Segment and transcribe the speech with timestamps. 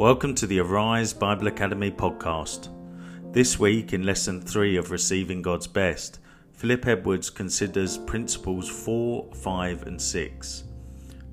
[0.00, 2.70] Welcome to the Arise Bible Academy podcast.
[3.34, 6.20] This week, in lesson three of Receiving God's Best,
[6.54, 10.64] Philip Edwards considers principles 4, 5, and 6.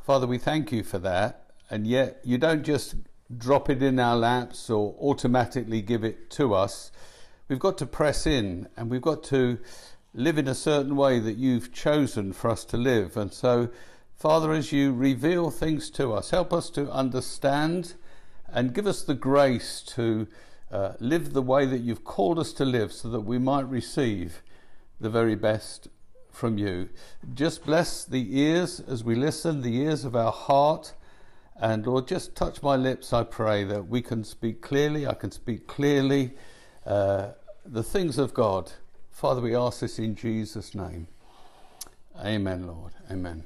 [0.02, 2.96] Father, we thank you for that, and yet you don't just
[3.36, 6.92] drop it in our laps or automatically give it to us.
[7.48, 9.60] We've got to press in and we've got to
[10.14, 13.18] live in a certain way that you've chosen for us to live.
[13.18, 13.70] And so,
[14.16, 17.96] Father, as you reveal things to us, help us to understand
[18.48, 20.28] and give us the grace to
[20.72, 24.42] uh, live the way that you've called us to live so that we might receive
[25.00, 25.88] the very best
[26.32, 26.90] from you.
[27.34, 30.94] Just bless the ears as we listen, the ears of our heart.
[31.58, 35.08] And Lord, just touch my lips, I pray, that we can speak clearly.
[35.08, 36.34] I can speak clearly
[36.86, 37.30] uh,
[37.66, 38.74] the things of God
[39.16, 41.08] Father, we ask this in Jesus' name.
[42.20, 42.92] Amen, Lord.
[43.10, 43.46] Amen.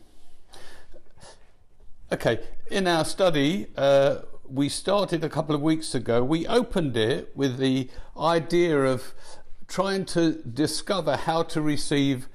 [2.11, 2.39] Okay,
[2.71, 6.23] in our study, uh, we started a couple of weeks ago.
[6.23, 7.87] We opened it with the
[8.19, 9.13] idea of
[9.69, 12.27] trying to discover how to receive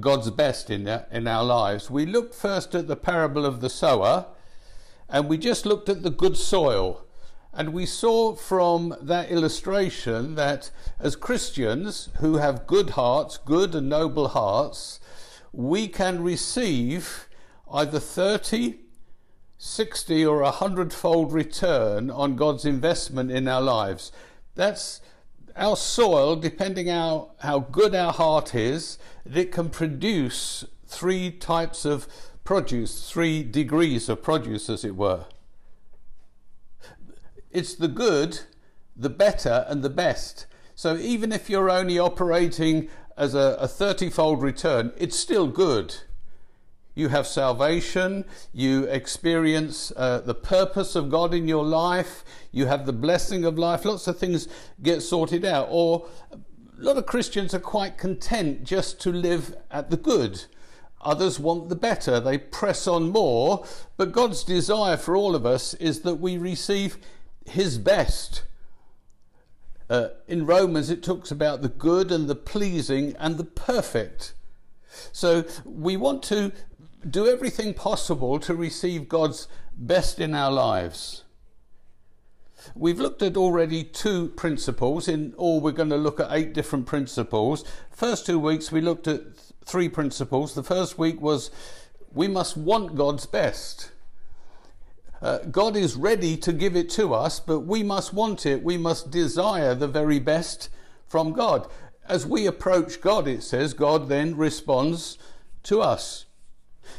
[0.00, 1.88] God's best in our, in our lives.
[1.88, 4.26] We looked first at the parable of the sower,
[5.08, 7.06] and we just looked at the good soil.
[7.52, 13.88] And we saw from that illustration that as Christians who have good hearts, good and
[13.88, 15.00] noble hearts,
[15.52, 17.28] we can receive
[17.72, 18.78] either 30,
[19.58, 24.12] 60, or a hundredfold return on God's investment in our lives.
[24.54, 25.00] That's
[25.56, 28.98] our soil, depending how, how good our heart is,
[29.32, 32.06] it can produce three types of
[32.44, 35.26] produce, three degrees of produce, as it were.
[37.50, 38.40] It's the good,
[38.96, 40.46] the better, and the best.
[40.74, 45.94] So even if you're only operating as a, a 30 fold return, it's still good.
[47.00, 52.84] You have salvation, you experience uh, the purpose of God in your life, you have
[52.84, 54.48] the blessing of life, lots of things
[54.82, 55.68] get sorted out.
[55.70, 56.36] Or a
[56.76, 60.44] lot of Christians are quite content just to live at the good.
[61.00, 63.64] Others want the better, they press on more.
[63.96, 66.98] But God's desire for all of us is that we receive
[67.46, 68.42] his best.
[69.88, 74.34] Uh, in Romans, it talks about the good and the pleasing and the perfect.
[75.12, 76.52] So we want to
[77.08, 81.24] do everything possible to receive God's best in our lives.
[82.74, 85.08] We've looked at already two principles.
[85.08, 87.64] In all, we're going to look at eight different principles.
[87.90, 89.22] First two weeks, we looked at
[89.64, 90.54] three principles.
[90.54, 91.50] The first week was
[92.12, 93.92] we must want God's best.
[95.22, 98.62] Uh, God is ready to give it to us, but we must want it.
[98.62, 100.70] We must desire the very best
[101.06, 101.68] from God.
[102.06, 105.18] As we approach God, it says, God then responds
[105.64, 106.24] to us.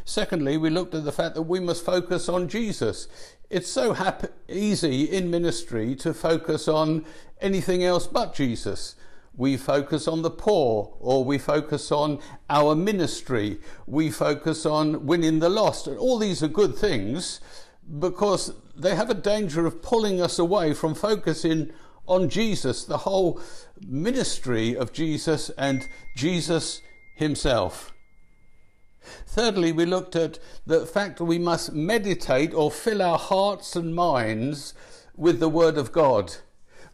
[0.06, 3.08] Secondly, we looked at the fact that we must focus on Jesus.
[3.50, 7.06] It's so happy, easy in ministry to focus on
[7.42, 8.96] anything else but Jesus.
[9.36, 12.20] We focus on the poor, or we focus on
[12.50, 13.60] our ministry.
[13.88, 15.88] We focus on winning the lost.
[15.88, 17.40] And all these are good things
[18.00, 21.72] because they have a danger of pulling us away from focusing
[22.08, 23.40] on Jesus, the whole
[23.88, 26.82] ministry of Jesus and Jesus
[27.16, 27.94] himself.
[29.26, 33.96] Thirdly, we looked at the fact that we must meditate or fill our hearts and
[33.96, 34.74] minds
[35.16, 36.36] with the Word of God.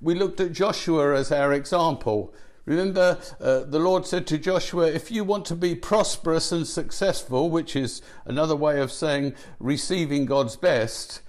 [0.02, 2.34] We looked at Joshua as our example.
[2.66, 7.50] Remember, uh, the Lord said to Joshua, if you want to be prosperous and successful,
[7.50, 11.22] which is another way of saying receiving God's best,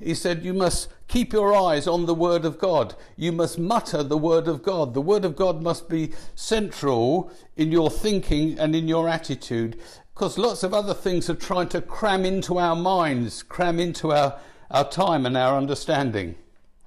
[0.00, 2.94] he said, You must keep your eyes on the Word of God.
[3.16, 4.94] You must mutter the Word of God.
[4.94, 9.78] The Word of God must be central in your thinking and in your attitude,
[10.14, 14.38] because lots of other things are trying to cram into our minds, cram into our,
[14.70, 16.34] our time and our understanding.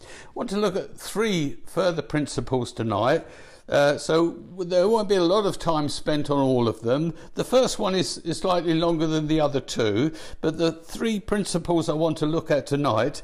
[0.01, 3.25] I want to look at three further principles tonight.
[3.69, 7.13] Uh, so there won't be a lot of time spent on all of them.
[7.35, 10.11] The first one is, is slightly longer than the other two,
[10.41, 13.21] but the three principles I want to look at tonight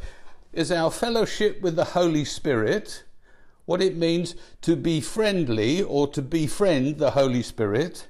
[0.54, 3.04] is our fellowship with the Holy Spirit,
[3.66, 8.08] what it means to be friendly or to befriend the Holy Spirit.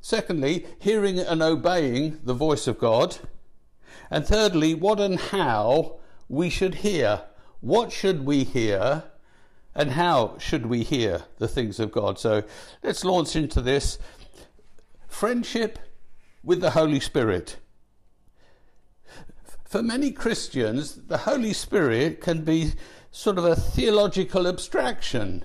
[0.00, 3.18] Secondly, hearing and obeying the voice of God.
[4.10, 5.96] And thirdly, what and how
[6.28, 7.22] we should hear.
[7.60, 9.04] What should we hear?
[9.74, 12.18] And how should we hear the things of God?
[12.18, 12.42] So
[12.82, 13.98] let's launch into this.
[15.06, 15.78] Friendship
[16.42, 17.56] with the Holy Spirit.
[19.64, 22.72] For many Christians, the Holy Spirit can be
[23.10, 25.44] sort of a theological abstraction.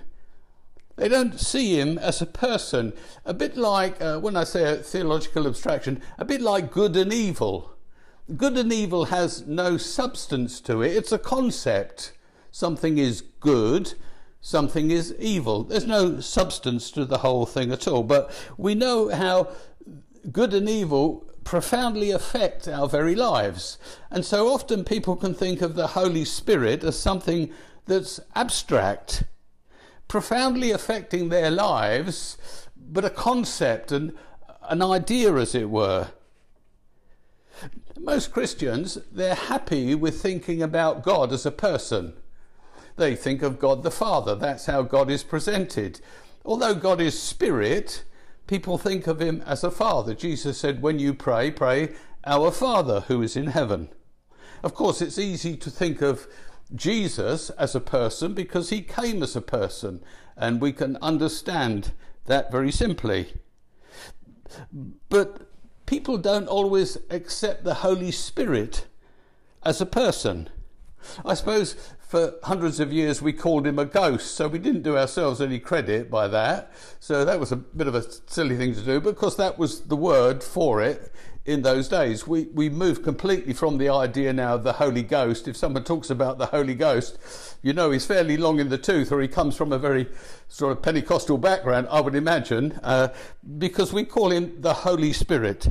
[0.96, 2.94] They don't see him as a person,
[3.26, 7.12] a bit like, uh, when I say a theological abstraction, a bit like good and
[7.12, 7.74] evil.
[8.38, 12.14] Good and evil has no substance to it, it's a concept.
[12.52, 13.96] Something is good,
[14.44, 15.64] something is evil.
[15.64, 18.04] There's no substance to the whole thing at all.
[18.04, 19.48] But we know how
[20.32, 23.78] good and evil profoundly affect our very lives.
[24.12, 27.52] And so often people can think of the Holy Spirit as something
[27.88, 29.24] that's abstract,
[30.10, 32.38] profoundly affecting their lives,
[32.76, 34.14] but a concept and
[34.64, 36.10] an idea, as it were.
[37.98, 42.14] Most Christians, they're happy with thinking about God as a person.
[42.96, 44.36] They think of God the Father.
[44.36, 46.00] That's how God is presented.
[46.46, 48.04] Although God is spirit,
[48.48, 50.14] people think of him as a father.
[50.14, 51.94] Jesus said, When you pray, pray,
[52.26, 53.90] Our Father who is in heaven.
[54.62, 56.28] Of course, it's easy to think of
[56.74, 60.02] Jesus as a person because he came as a person,
[60.38, 61.92] and we can understand
[62.26, 63.34] that very simply.
[65.10, 65.48] But
[65.86, 68.86] people don't always accept the Holy Spirit
[69.64, 70.50] as a person.
[71.26, 74.98] I suppose for hundreds of years we called him a ghost, so we didn't do
[74.98, 76.72] ourselves any credit by that.
[77.00, 79.96] So that was a bit of a silly thing to do, because that was the
[79.96, 81.12] word for it
[81.46, 82.26] in those days.
[82.26, 85.48] We, we moved completely from the idea now of the Holy Ghost.
[85.48, 87.18] If someone talks about the Holy Ghost,
[87.62, 90.08] you know he's fairly long in the tooth or he comes from a very
[90.48, 93.10] sort of Pentecostal background, I would imagine, uh,
[93.58, 95.70] because we call him the Holy Spirit.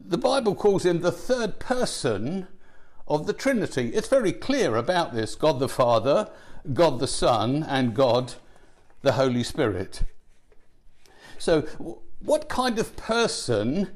[0.00, 2.46] The Bible calls him the third person
[3.10, 3.88] of the Trinity.
[3.88, 6.30] It's very clear about this God the Father,
[6.72, 8.34] God the Son, and God
[9.02, 10.04] the Holy Spirit.
[11.36, 11.62] So,
[12.20, 13.88] what kind of person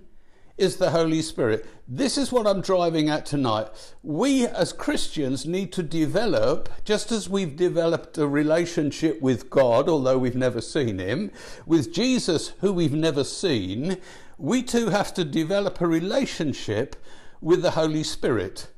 [0.59, 1.65] is the Holy Spirit?
[1.87, 3.69] This is what I'm driving at tonight.
[4.03, 10.19] We as Christians need to develop, just as we've developed a relationship with God, although
[10.19, 11.31] we've never seen Him,
[11.67, 13.99] with Jesus, who we've never seen,
[14.39, 16.97] we too have to develop a relationship
[17.41, 18.69] with the Holy Spirit.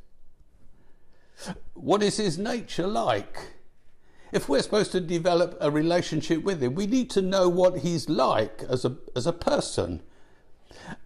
[1.75, 3.39] What is his nature like?
[4.33, 8.09] If we're supposed to develop a relationship with him, we need to know what he's
[8.09, 10.03] like as a, as a person.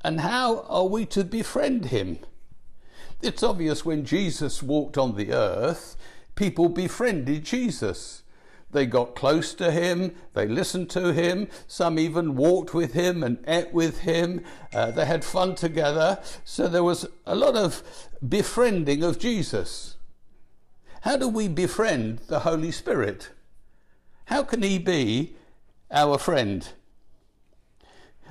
[0.03, 2.19] And how are we to befriend him?
[3.23, 5.97] It's obvious when Jesus walked on the earth,
[6.35, 8.23] people befriended Jesus.
[8.73, 13.43] They got close to him, they listened to him, some even walked with him and
[13.47, 14.45] ate with him.
[14.73, 16.21] Uh, they had fun together.
[16.45, 17.83] So there was a lot of
[18.27, 19.90] befriending of Jesus.
[21.03, 23.31] How do we befriend the Holy Spirit?
[24.27, 25.35] How can He be
[25.91, 26.69] our friend?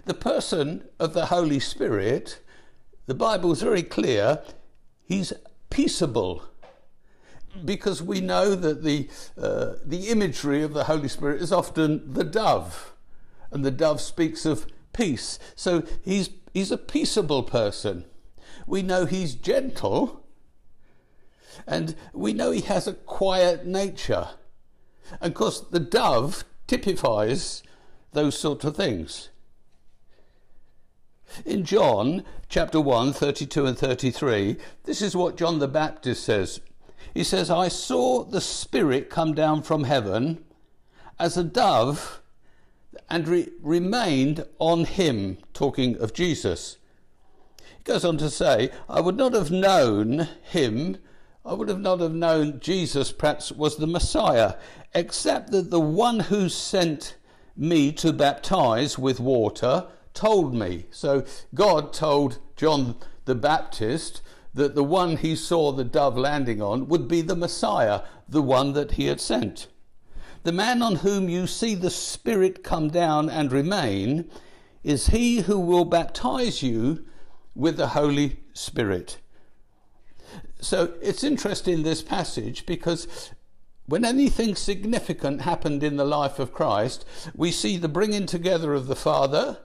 [0.06, 2.40] The person of the Holy Spirit,
[3.08, 4.44] the Bible is very clear,
[5.04, 5.34] He's
[5.72, 6.44] peaceable.
[7.66, 12.24] Because we know that the, uh, the imagery of the Holy Spirit is often the
[12.24, 12.94] dove,
[13.50, 15.40] and the dove speaks of peace.
[15.56, 18.06] So he's, he's a peaceable person.
[18.68, 20.19] We know he's gentle
[21.68, 24.30] and we know he has a quiet nature.
[25.22, 27.64] And of course, the dove typifies
[28.14, 29.30] those sort of things.
[31.46, 36.60] In John chapter 1, 32 and 33, this is what John the Baptist says.
[37.14, 40.44] He says, I saw the Spirit come down from heaven
[41.20, 42.22] as a dove
[43.10, 46.78] and re- remained on him, talking of Jesus.
[47.78, 50.98] He goes on to say, I would not have known him
[51.50, 54.54] I would have not have known Jesus perhaps was the Messiah,
[54.94, 57.16] except that the one who sent
[57.58, 60.86] me to baptize with water told me.
[60.92, 61.26] So
[61.56, 64.22] God told John the Baptist
[64.54, 68.74] that the one he saw the dove landing on would be the Messiah, the one
[68.74, 69.66] that he had sent.
[70.44, 74.30] The man on whom you see the Spirit come down and remain
[74.84, 77.06] is he who will baptize you
[77.56, 79.18] with the Holy Spirit.
[80.62, 83.32] So it's interesting this passage because
[83.86, 88.88] when anything significant happened in the life of Christ, we see the bringing together of
[88.88, 89.60] the Father,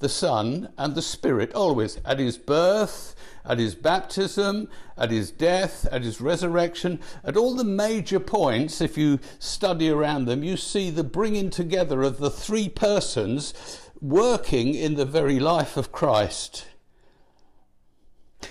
[0.00, 5.86] the Son, and the Spirit always at his birth, at his baptism, at his death,
[5.90, 10.90] at his resurrection, at all the major points, if you study around them, you see
[10.90, 13.54] the bringing together of the three persons
[14.00, 16.66] working in the very life of Christ.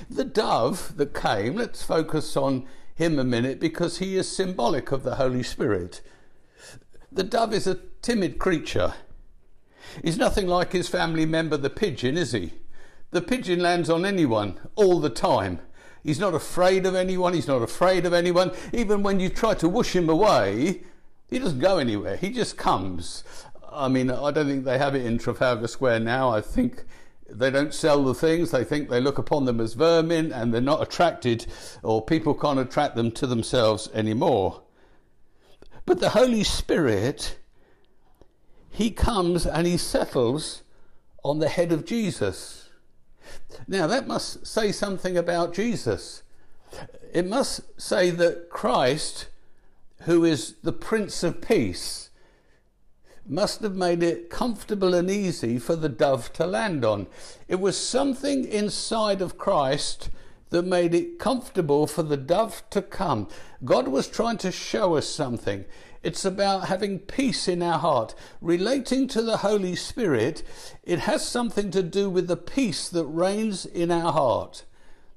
[0.09, 2.65] The dove that came, let's focus on
[2.95, 6.01] him a minute because he is symbolic of the Holy Spirit.
[7.11, 8.95] The dove is a timid creature.
[10.03, 12.53] He's nothing like his family member, the pigeon, is he?
[13.11, 15.59] The pigeon lands on anyone all the time.
[16.03, 18.51] He's not afraid of anyone, he's not afraid of anyone.
[18.73, 20.83] Even when you try to whoosh him away,
[21.29, 23.23] he doesn't go anywhere, he just comes.
[23.71, 26.29] I mean, I don't think they have it in Trafalgar Square now.
[26.29, 26.83] I think
[27.29, 28.51] they don't sell the things.
[28.51, 31.45] They think they look upon them as vermin and they're not attracted,
[31.83, 34.61] or people can't attract them to themselves anymore.
[35.85, 37.39] But the Holy Spirit,
[38.69, 40.63] He comes and He settles
[41.23, 42.69] on the head of Jesus.
[43.67, 46.23] Now, that must say something about Jesus.
[47.13, 49.27] It must say that Christ,
[50.01, 52.06] who is the Prince of Peace,
[53.29, 57.07] must have made it comfortable and easy for the dove to land on.
[57.47, 60.09] It was something inside of Christ
[60.49, 63.27] that made it comfortable for the dove to come.
[63.65, 65.65] God was trying to show us something.
[66.03, 68.15] It's about having peace in our heart.
[68.39, 70.43] Relating to the Holy Spirit,
[70.83, 74.63] it has something to do with the peace that reigns in our heart.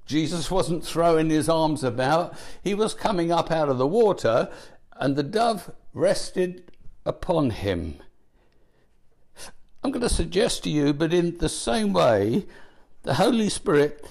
[0.04, 4.50] Jesus wasn't throwing his arms about, he was coming up out of the water,
[4.96, 6.69] and the dove rested
[7.04, 8.00] upon him.
[9.82, 12.44] I'm going to suggest to you, but in the same way,
[13.02, 14.06] the Holy Spirit,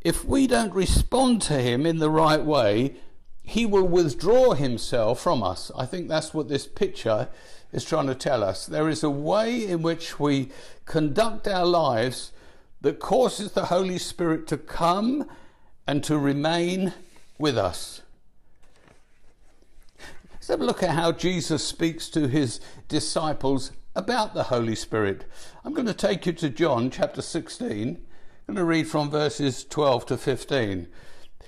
[0.00, 2.96] if we don't respond to Him in the right way,
[3.42, 5.70] He will withdraw Himself from us.
[5.76, 7.28] I think that's what this picture
[7.72, 8.66] is trying to tell us.
[8.66, 10.50] There is a way in which we
[10.86, 12.32] conduct our lives
[12.80, 15.28] that causes the Holy Spirit to come
[15.86, 16.94] and to remain
[17.38, 18.02] with us.
[20.46, 25.24] Let's have a look at how Jesus speaks to his disciples about the Holy Spirit.
[25.64, 27.88] I'm going to take you to John chapter 16.
[27.88, 30.86] I'm going to read from verses 12 to 15.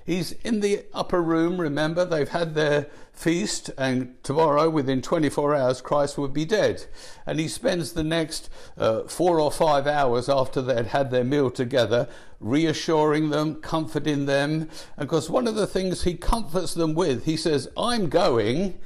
[0.08, 5.82] He's in the upper room, remember, they've had their feast, and tomorrow, within 24 hours,
[5.82, 6.86] Christ would be dead.
[7.26, 8.48] And he spends the next
[8.78, 12.08] uh, four or five hours after they'd had their meal together,
[12.40, 14.70] reassuring them, comforting them.
[14.96, 18.78] And because one of the things he comforts them with, he says, I'm going,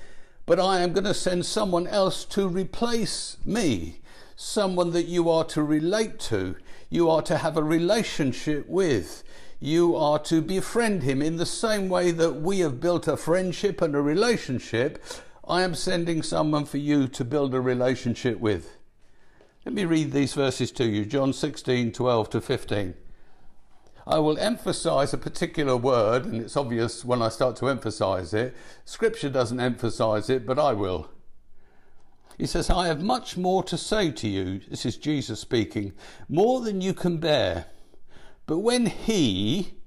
[0.45, 4.01] but I am going to send someone else to replace me,
[4.35, 6.57] someone that you are to relate to,
[6.91, 9.23] you are to have a relationship with.
[9.65, 13.81] You are to befriend him in the same way that we have built a friendship
[13.81, 15.01] and a relationship.
[15.47, 18.77] I am sending someone for you to build a relationship with.
[19.65, 22.95] Let me read these verses to you John 16, 12 to 15.
[24.05, 28.57] I will emphasize a particular word, and it's obvious when I start to emphasize it.
[28.85, 31.09] Scripture doesn't emphasize it, but I will.
[32.37, 34.61] He says, I have much more to say to you.
[34.69, 35.93] This is Jesus speaking,
[36.29, 37.67] more than you can bear.
[38.53, 39.79] But when He,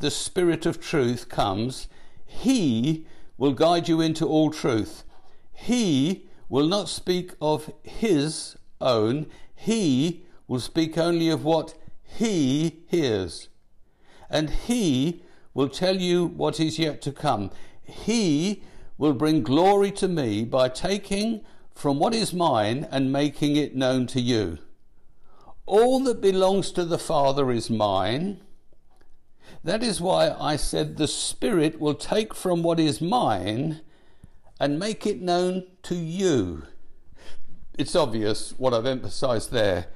[0.00, 1.88] the Spirit of truth, comes,
[2.26, 3.06] He
[3.38, 5.02] will guide you into all truth.
[5.50, 11.72] He will not speak of His own, He will speak only of what
[12.02, 13.48] he hears,
[14.28, 15.22] and He
[15.54, 17.50] will tell you what is yet to come.
[17.82, 18.62] He
[18.98, 24.06] will bring glory to me by taking from what is mine and making it known
[24.08, 24.58] to you.
[25.66, 28.40] All that belongs to the Father is mine.
[29.64, 33.80] That is why I said the Spirit will take from what is mine
[34.60, 36.62] and make it known to you.
[37.76, 39.88] It's obvious what I've emphasized there.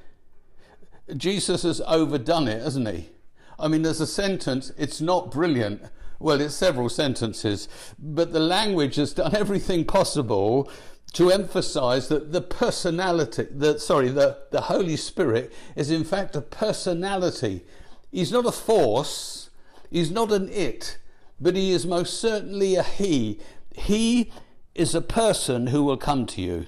[1.15, 3.09] Jesus has overdone it, hasn't he?
[3.57, 5.83] I mean, there's a sentence, it's not brilliant.
[6.19, 10.69] Well, it's several sentences, but the language has done everything possible
[11.13, 16.41] to emphasize that the personality, the, sorry, the, the Holy Spirit is in fact a
[16.41, 17.65] personality.
[18.11, 19.49] He's not a force,
[19.89, 20.97] he's not an it,
[21.39, 23.39] but he is most certainly a he.
[23.75, 24.31] He
[24.75, 26.67] is a person who will come to you.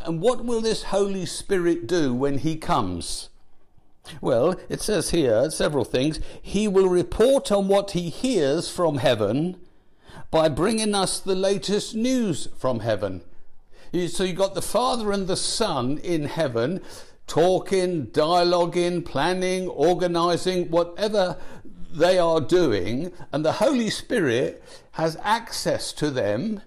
[0.00, 3.30] And what will this Holy Spirit do when He comes?
[4.20, 6.20] Well, it says here several things.
[6.40, 9.56] He will report on what He hears from heaven
[10.30, 13.22] by bringing us the latest news from heaven.
[14.08, 16.82] So you've got the Father and the Son in heaven
[17.26, 21.36] talking, dialoguing, planning, organizing, whatever
[21.92, 26.62] they are doing, and the Holy Spirit has access to them,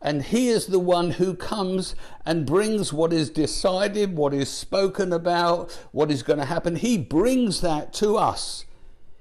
[0.00, 5.12] and He is the one who comes and brings what is decided, what is spoken
[5.12, 6.76] about, what is going to happen.
[6.76, 8.64] He brings that to us.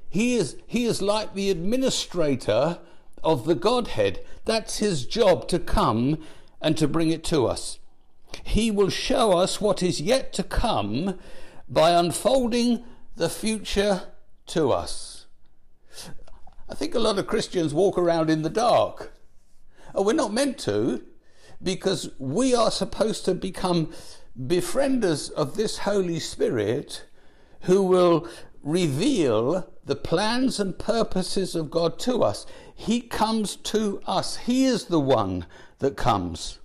[0.09, 2.79] He is, he is like the administrator
[3.27, 4.21] of the Godhead.
[4.45, 6.17] That's His job to come
[6.61, 7.77] and to bring it to us.
[8.43, 11.19] He will show us what is yet to come
[11.67, 12.85] by unfolding
[13.17, 14.03] the future
[14.47, 15.25] to us.
[16.69, 19.13] I think a lot of Christians walk around in the dark.
[19.93, 21.03] We're not meant to,
[21.61, 23.91] because we are supposed to become
[24.39, 27.03] befrienders of this Holy Spirit
[27.61, 28.27] who will
[28.63, 32.45] reveal the plans and purposes of God to us.
[32.79, 35.47] He comes to us, He is the one
[35.79, 36.59] that comes.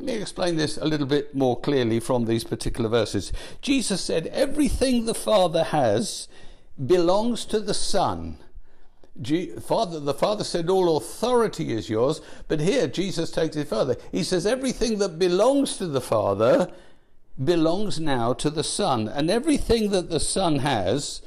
[0.00, 3.32] Let me explain this a little bit more clearly from these particular verses.
[3.60, 6.26] Jesus said, Everything the Father has
[6.84, 8.38] belongs to the Son.
[9.60, 12.20] Father, the Father said, All authority is yours.
[12.48, 13.96] But here, Jesus takes it further.
[14.10, 16.72] He says, Everything that belongs to the Father
[17.42, 19.06] belongs now to the Son.
[19.06, 21.22] And everything that the Son has,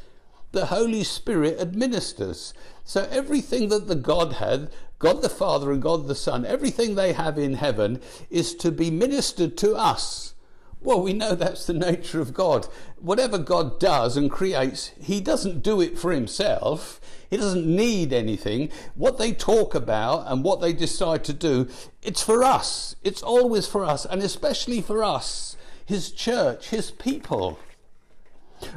[0.52, 2.54] the Holy Spirit administers.
[2.86, 7.38] So everything that the Godhead, God the Father and God the Son, everything they have
[7.38, 8.00] in heaven
[8.30, 10.36] is to be ministered to us.
[10.82, 12.68] Well, we know that's the nature of God.
[13.00, 17.02] Whatever God does and creates, He doesn't do it for Himself.
[17.28, 18.70] He doesn't need anything.
[18.94, 21.68] What they talk about and what they decide to do,
[22.04, 22.96] it's for us.
[23.04, 27.58] It's always for us, and especially for us, His church, His people.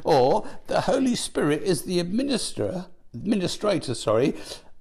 [0.03, 4.35] Or the Holy Spirit is the administrator, administrator, sorry,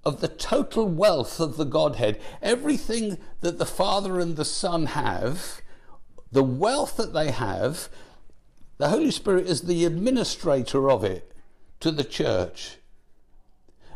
[0.05, 2.21] of the total wealth of the Godhead.
[2.41, 5.61] Everything that the Father and the Son have,
[6.31, 7.89] the wealth that they have,
[8.79, 11.33] the Holy Spirit is the administrator of it
[11.81, 12.79] to the church.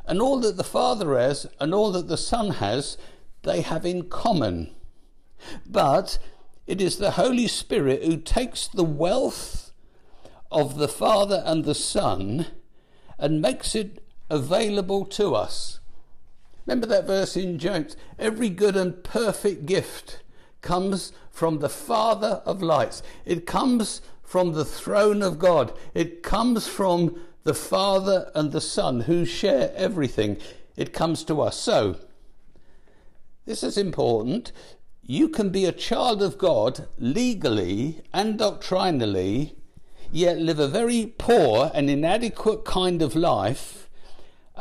[0.05, 2.99] And all that the Father has and all that the Son has,
[3.43, 4.75] they have in common.
[5.67, 6.19] But
[6.67, 9.73] it is the Holy Spirit who takes the wealth
[10.51, 12.47] of the Father and the Son
[13.19, 15.79] and makes it available to us.
[16.67, 17.97] Remember that verse in James?
[18.19, 20.21] Every good and perfect gift
[20.63, 23.03] comes from the Father of lights.
[23.25, 25.73] It comes from the throne of God.
[25.93, 30.39] It comes from the Father and the Son who share everything.
[30.77, 31.59] It comes to us.
[31.59, 31.97] So,
[33.45, 34.53] this is important.
[35.03, 39.57] You can be a child of God legally and doctrinally
[40.13, 43.82] yet live a very poor and inadequate kind of life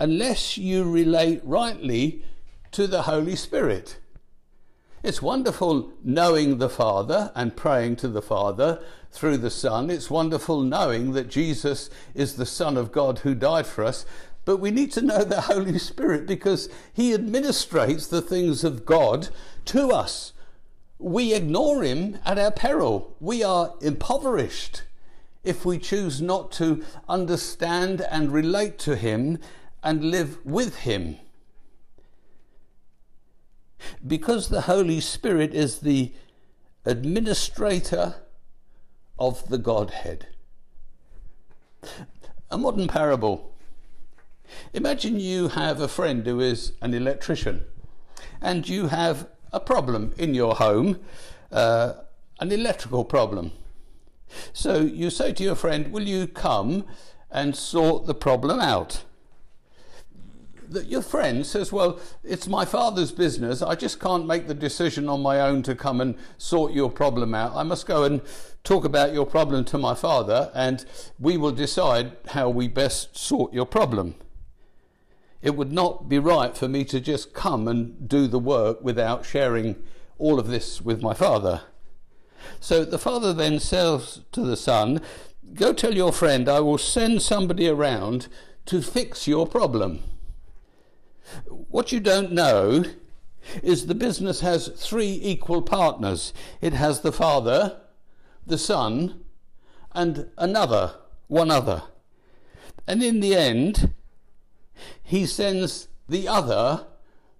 [0.02, 2.24] unless you relate rightly
[2.72, 4.00] to the Holy Spirit.
[5.04, 9.92] It's wonderful knowing the Father and praying to the Father through the Son.
[9.92, 14.04] It's wonderful knowing that Jesus is the Son of God who died for us.
[14.44, 19.30] But we need to know the Holy Spirit because He administrates the things of God
[19.66, 20.34] to us.
[20.98, 23.16] We ignore Him at our peril.
[23.20, 24.82] We are impoverished
[25.44, 29.38] if we choose not to understand and relate to Him
[29.84, 31.18] and live with Him.
[34.06, 36.14] Because the Holy Spirit is the
[36.86, 38.16] administrator
[39.18, 40.28] of the Godhead.
[42.50, 43.56] A modern parable.
[44.74, 47.64] Imagine you have a friend who is an electrician
[48.42, 51.00] and you have a problem in your home,
[51.52, 51.94] uh,
[52.40, 53.52] an electrical problem.
[54.54, 56.86] So you say to your friend, Will you come
[57.30, 59.04] and sort the problem out?
[60.72, 63.62] That your friend says, Well, it's my father's business.
[63.62, 67.36] I just can't make the decision on my own to come and sort your problem
[67.36, 67.56] out.
[67.56, 68.22] I must go and
[68.64, 70.86] talk about your problem to my father, and
[71.20, 74.16] we will decide how we best sort your problem.
[75.42, 79.26] It would not be right for me to just come and do the work without
[79.26, 79.76] sharing
[80.18, 81.64] all of this with my father.
[82.60, 85.02] So the father then says to the son,
[85.54, 88.30] Go tell your friend, I will send somebody around
[88.68, 90.04] to fix your problem.
[91.48, 92.84] What you don't know
[93.64, 97.82] is the business has three equal partners it has the father,
[98.46, 99.24] the son,
[99.94, 100.96] and another,
[101.28, 101.84] one other.
[102.88, 103.94] And in the end,
[105.04, 106.86] he sends the other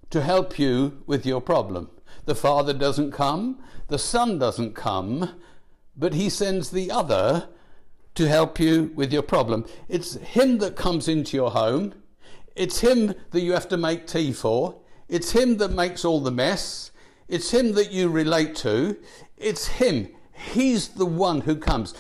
[0.10, 1.90] to help you with your problem.
[2.26, 5.42] The father doesn't come, the son doesn't come,
[5.96, 7.50] but he sends the other
[8.16, 9.66] to help you with your problem.
[9.88, 11.94] It's him that comes into your home,
[12.62, 16.30] it's him that you have to make tea for, it's him that makes all the
[16.30, 16.92] mess,
[17.28, 18.98] it's him that you relate to,
[19.36, 20.10] it's him.
[20.32, 21.96] He's the one who comes.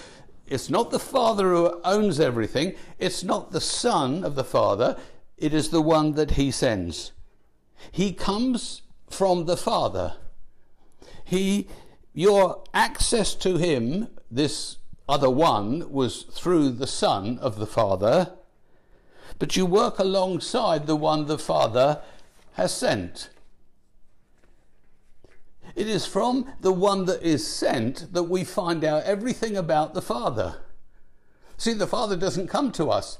[0.46, 2.76] It's not the Father who owns everything.
[3.00, 5.00] It's not the Son of the Father.
[5.36, 7.12] It is the one that He sends.
[7.92, 10.18] He comes from the Father.
[11.24, 11.70] He,
[12.14, 14.78] your access to Him, this
[15.10, 18.34] other one, was through the Son of the Father,
[19.42, 22.00] but you work alongside the one the Father
[22.54, 23.32] has sent.
[25.76, 30.02] It is from the one that is sent that we find out everything about the
[30.04, 30.58] Father.
[31.58, 33.18] See, the Father doesn't come to us.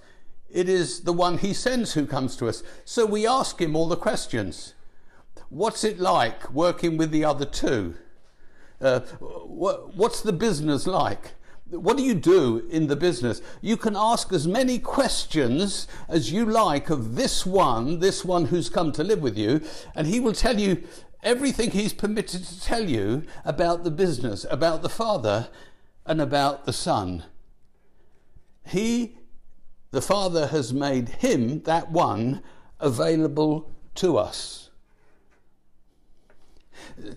[0.48, 2.62] It is the one he sends who comes to us.
[2.86, 4.76] So we ask him all the questions.
[5.50, 7.96] What's it like working with the other two?
[8.80, 11.32] Uh, what's the business like?
[11.72, 13.42] What do you do in the business?
[13.62, 18.70] You can ask as many questions as you like of this one, this one who's
[18.70, 19.62] come to live with you,
[19.96, 20.84] and he will tell you
[21.24, 25.48] everything he's permitted to tell you about the business, about the Father,
[26.06, 27.24] and about the Son.
[28.66, 29.18] He,
[29.92, 32.44] the Father, has made him, that one,
[32.82, 34.71] available to us.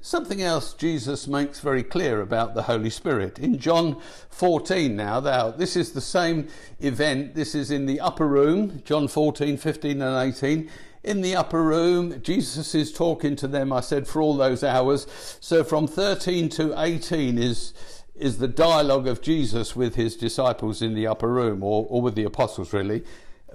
[0.01, 3.39] Something else Jesus makes very clear about the Holy Spirit.
[3.39, 4.01] In John
[4.31, 6.49] 14 now, now, this is the same
[6.81, 7.35] event.
[7.35, 10.71] This is in the upper room, John 14, 15 and 18
[11.05, 12.21] in the upper room.
[12.23, 15.07] Jesus is talking to them, I said, for all those hours.
[15.41, 17.75] So from 13 to 18 is,
[18.15, 22.15] is the dialogue of Jesus with his disciples in the upper room, or, or with
[22.15, 23.05] the apostles, really.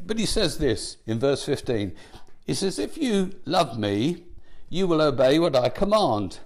[0.06, 1.93] But he says this in verse 15
[2.45, 4.24] He says, If you love me,
[4.69, 6.39] you will obey what I command.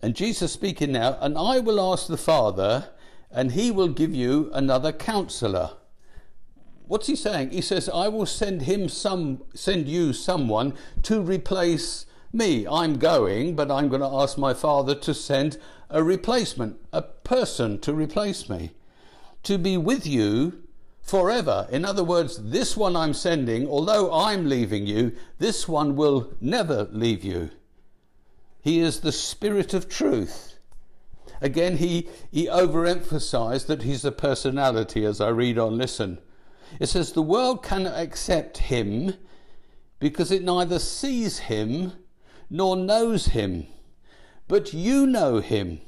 [0.00, 2.88] And Jesus speaking now, and I will ask the Father,
[3.30, 5.70] and he will give you another counselor
[6.92, 7.48] what's he saying?
[7.50, 12.04] He says, I will send him some, send you someone to replace
[12.34, 12.66] me.
[12.66, 15.56] I'm going, but I'm going to ask my father to send
[15.88, 18.72] a replacement, a person to replace me,
[19.42, 20.61] to be with you
[21.02, 21.66] forever.
[21.70, 26.88] In other words, this one I'm sending, although I'm leaving you, this one will never
[26.90, 27.50] leave you.
[28.60, 30.58] He is the Spirit of truth.
[31.40, 36.18] Again, he, he overemphasized that he's a personality as I read on, listen.
[36.78, 39.14] It says, The world cannot accept him
[39.98, 41.92] because it neither sees him
[42.48, 43.66] nor knows him.
[44.46, 45.80] But you know him,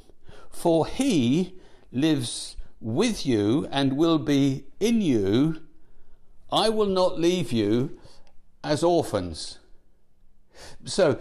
[0.50, 1.54] for he
[1.92, 2.53] lives
[2.84, 5.62] with you and will be in you.
[6.52, 7.98] I will not leave you
[8.62, 9.58] as orphans.
[10.84, 11.18] So,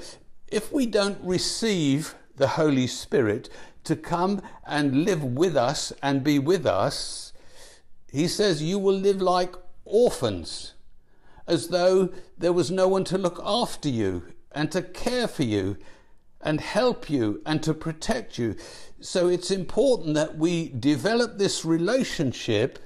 [0.47, 3.49] if we don't receive the Holy Spirit
[3.85, 7.31] to come and live with us and be with us,
[8.11, 10.73] he says, You will live like orphans,
[11.47, 15.77] as though there was no one to look after you and to care for you
[16.41, 18.55] and help you and to protect you.
[19.03, 22.79] So it's important that we develop this relationship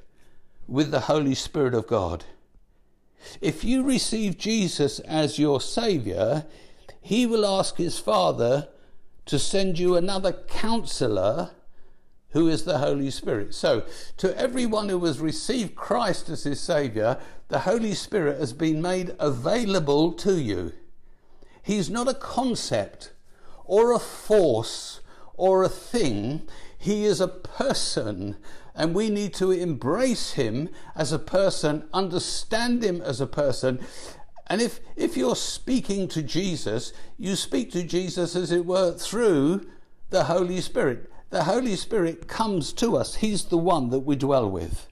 [0.67, 2.25] with the Holy Spirit of God.
[3.39, 6.45] If you receive Jesus as your Saviour,
[6.99, 8.67] He will ask His Father
[9.27, 11.51] to send you another counselor
[12.31, 13.53] who is the Holy Spirit.
[13.53, 13.83] So,
[14.17, 19.15] to everyone who has received Christ as his Saviour, the Holy Spirit has been made
[19.19, 20.73] available to you.
[21.61, 23.13] He's not a concept
[23.65, 25.01] or a force
[25.37, 26.41] or a thing,
[26.77, 28.35] he is a person.
[28.75, 33.79] And we need to embrace him as a person, understand him as a person.
[34.47, 39.67] And if, if you're speaking to Jesus, you speak to Jesus, as it were, through
[40.09, 43.15] the Holy Spirit the Holy Spirit comes to us.
[43.15, 44.87] He's the one that we dwell with.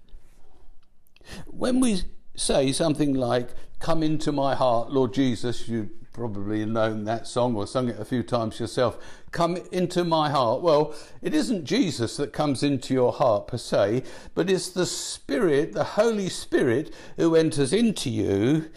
[1.48, 2.02] When we
[2.36, 7.67] say something like, Come into my heart, Lord Jesus, you probably known that song or
[7.67, 8.97] sung it a few times yourself.
[9.32, 10.62] Come into my heart.
[10.62, 15.73] Well, it isn't Jesus that comes into your heart per se, but it's the Spirit,
[15.73, 18.69] the Holy Spirit, who enters into you,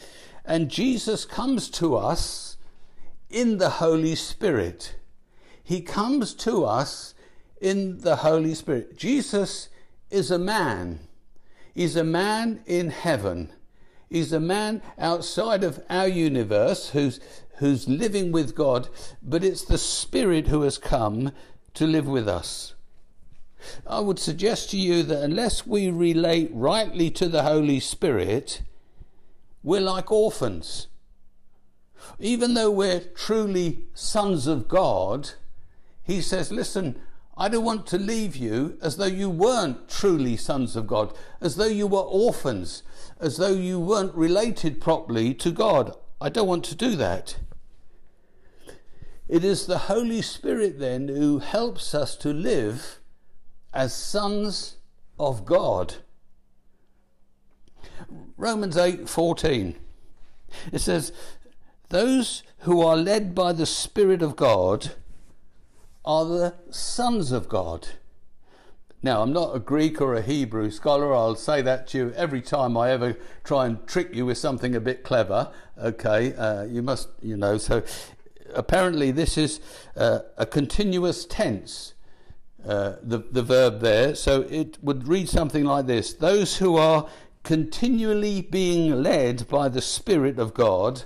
[0.45, 2.57] and Jesus comes to us
[3.31, 4.97] in the Holy Spirit.
[5.63, 7.15] He comes to us
[7.61, 8.99] in the Holy Spirit.
[8.99, 9.69] Jesus
[10.11, 10.99] is a man.
[11.73, 13.53] He's a man in heaven.
[14.09, 17.21] He's a man outside of our universe who's,
[17.57, 18.89] who's living with God,
[19.23, 21.33] but it's the Spirit who has come
[21.75, 22.75] to live with us.
[23.87, 28.63] I would suggest to you that unless we relate rightly to the Holy Spirit,
[29.63, 30.87] we're like orphans.
[32.19, 35.31] Even though we're truly sons of God,
[36.03, 36.99] he says, Listen,
[37.37, 41.57] I don't want to leave you as though you weren't truly sons of God, as
[41.57, 42.83] though you were orphans,
[43.21, 45.95] as though you weren't related properly to God.
[46.21, 47.37] I don't want to do that.
[49.29, 53.01] It is the Holy Spirit then who helps us to live
[53.75, 54.77] as sons
[55.19, 55.97] of God.
[58.37, 59.77] Romans 8:14.
[60.73, 61.13] It says,
[61.91, 64.95] "Those who are led by the Spirit of God
[66.05, 67.89] are the sons of God."
[69.01, 71.15] Now, I'm not a Greek or a Hebrew scholar.
[71.15, 74.75] I'll say that to you every time I ever try and trick you with something
[74.75, 75.53] a bit clever.
[75.81, 77.59] Okay, uh, you must, you know.
[77.59, 77.85] So,
[78.55, 79.61] apparently, this is
[79.97, 81.95] uh, a continuous tense.
[82.67, 87.09] Uh, the the verb there, so it would read something like this: Those who are
[87.45, 91.05] continually being led by the Spirit of God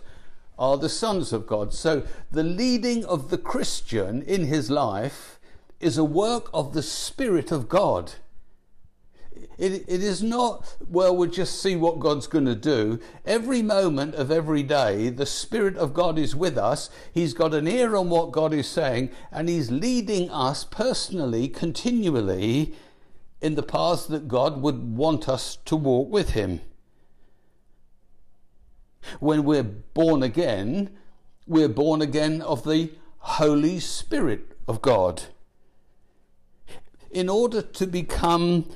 [0.59, 1.74] are the sons of God.
[1.74, 5.31] So, the leading of the Christian in his life
[5.82, 8.12] is a work of the Spirit of God.
[9.58, 13.00] It, it is not, well, we'll just see what God's going to do.
[13.26, 16.88] Every moment of every day, the Spirit of God is with us.
[17.12, 22.74] He's got an ear on what God is saying, and He's leading us personally, continually,
[23.40, 26.60] in the paths that God would want us to walk with Him.
[29.18, 30.90] When we're born again,
[31.46, 35.24] we're born again of the Holy Spirit of God
[37.12, 38.68] in order to become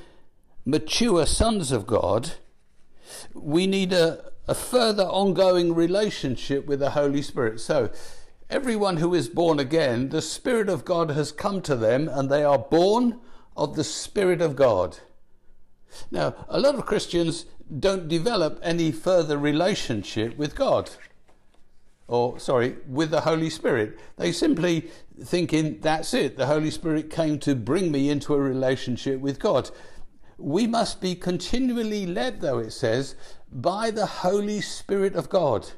[0.65, 2.33] mature sons of God,
[3.33, 7.59] we need a, a further ongoing relationship with the Holy Spirit.
[7.59, 7.89] So,
[8.49, 12.43] everyone who is born again, the Spirit of God has come to them and they
[12.43, 13.19] are born
[13.55, 14.99] of the Spirit of God.
[16.11, 17.45] Now, a lot of Christians
[17.79, 20.89] don't develop any further relationship with God
[22.07, 23.99] or sorry, with the Holy Spirit.
[24.15, 24.89] They simply
[25.21, 26.37] thinking that's it.
[26.37, 29.69] The Holy Spirit came to bring me into a relationship with God.
[30.37, 33.15] We must be continually led, though it says,
[33.51, 35.71] by the Holy Spirit of God.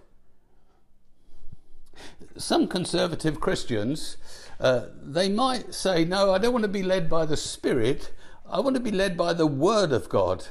[2.38, 4.18] Some conservative Christians,
[4.60, 8.12] uh, they might say, No, I don't want to be led by the Spirit.
[8.50, 10.46] I want to be led by the Word of God.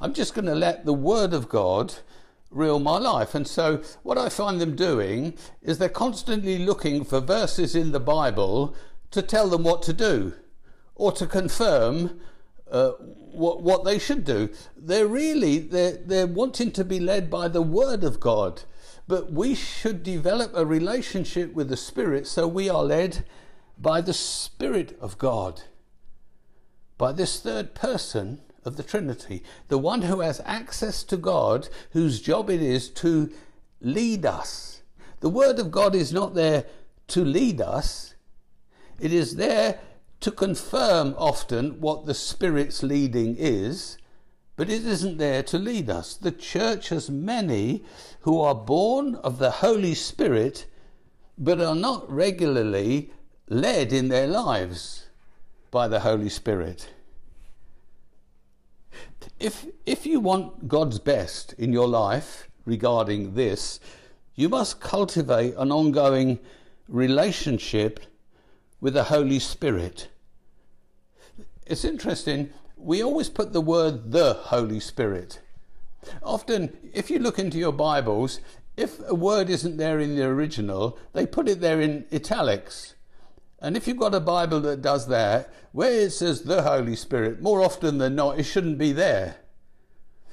[0.00, 1.94] I'm just going to let the Word of God
[2.50, 3.34] rule my life.
[3.34, 8.00] And so, what I find them doing is they're constantly looking for verses in the
[8.00, 8.74] Bible
[9.10, 10.34] to tell them what to do
[10.94, 12.20] or to confirm
[12.70, 14.50] uh, what, what they should do.
[14.76, 18.62] They're really they're, they're wanting to be led by the Word of God.
[19.08, 23.24] But we should develop a relationship with the Spirit so we are led
[23.76, 25.62] by the Spirit of God,
[26.96, 32.20] by this third person of the Trinity, the one who has access to God, whose
[32.20, 33.30] job it is to
[33.80, 34.82] lead us.
[35.20, 36.64] The Word of God is not there
[37.08, 38.14] to lead us,
[39.00, 39.80] it is there
[40.20, 43.96] to confirm often what the Spirit's leading is,
[44.56, 46.14] but it isn't there to lead us.
[46.14, 47.82] The church has many
[48.20, 50.66] who are born of the Holy Spirit
[51.38, 53.10] but are not regularly
[53.48, 55.06] led in their lives
[55.70, 56.90] by the Holy Spirit
[59.38, 63.80] if if you want God's best in your life regarding this,
[64.34, 66.38] you must cultivate an ongoing
[66.88, 68.00] relationship
[68.80, 70.08] with the Holy Spirit.
[71.66, 75.40] It's interesting, we always put the word the Holy Spirit.
[76.22, 78.40] Often, if you look into your Bibles,
[78.76, 82.94] if a word isn't there in the original, they put it there in italics.
[83.60, 87.42] And if you've got a Bible that does that, where it says the Holy Spirit,
[87.42, 89.36] more often than not, it shouldn't be there.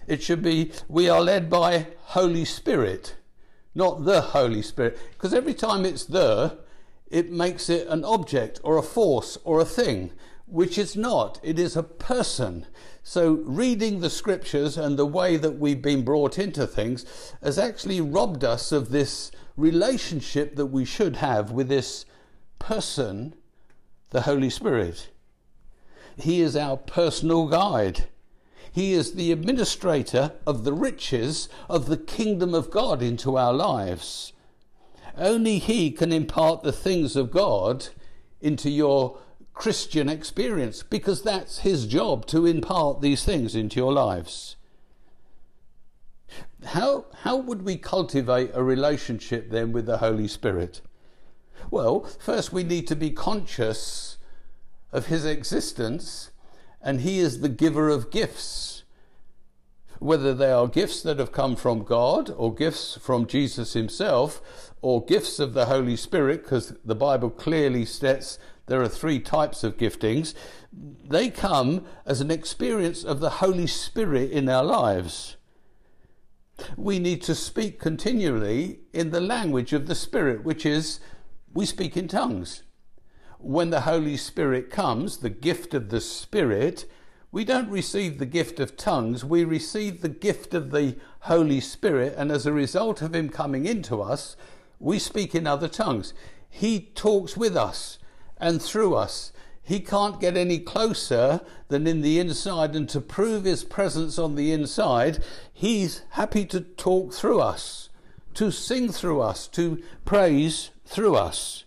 [0.07, 3.17] It should be, we are led by Holy Spirit,
[3.75, 4.97] not the Holy Spirit.
[5.11, 6.59] Because every time it's the,
[7.09, 10.11] it makes it an object or a force or a thing,
[10.45, 11.39] which it's not.
[11.43, 12.65] It is a person.
[13.03, 17.05] So reading the scriptures and the way that we've been brought into things
[17.43, 22.05] has actually robbed us of this relationship that we should have with this
[22.59, 23.35] person,
[24.09, 25.09] the Holy Spirit.
[26.17, 28.05] He is our personal guide.
[28.71, 34.33] He is the administrator of the riches of the kingdom of God into our lives.
[35.17, 37.87] Only He can impart the things of God
[38.39, 39.17] into your
[39.53, 44.55] Christian experience because that's His job to impart these things into your lives.
[46.65, 50.81] How, how would we cultivate a relationship then with the Holy Spirit?
[51.69, 54.17] Well, first we need to be conscious
[54.91, 56.31] of his existence,
[56.81, 58.83] and he is the giver of gifts.
[59.99, 65.03] Whether they are gifts that have come from God, or gifts from Jesus himself, or
[65.03, 69.77] gifts of the Holy Spirit, because the Bible clearly states there are three types of
[69.77, 70.33] giftings,
[70.71, 75.37] they come as an experience of the Holy Spirit in our lives.
[76.75, 80.99] We need to speak continually in the language of the Spirit, which is
[81.57, 82.61] we speak in tongues.
[83.39, 86.85] When the Holy Spirit comes, the gift of the Spirit,
[87.31, 92.13] We don't receive the gift of tongues, we receive the gift of the Holy Spirit,
[92.15, 94.37] and as a result of Him coming into us,
[94.79, 96.13] we speak in other tongues.
[96.47, 97.97] He talks with us
[98.37, 99.31] and through us.
[99.63, 104.35] He can't get any closer than in the inside, and to prove His presence on
[104.35, 107.89] the inside, He's happy to talk through us,
[108.35, 111.65] to sing through us, to praise through us.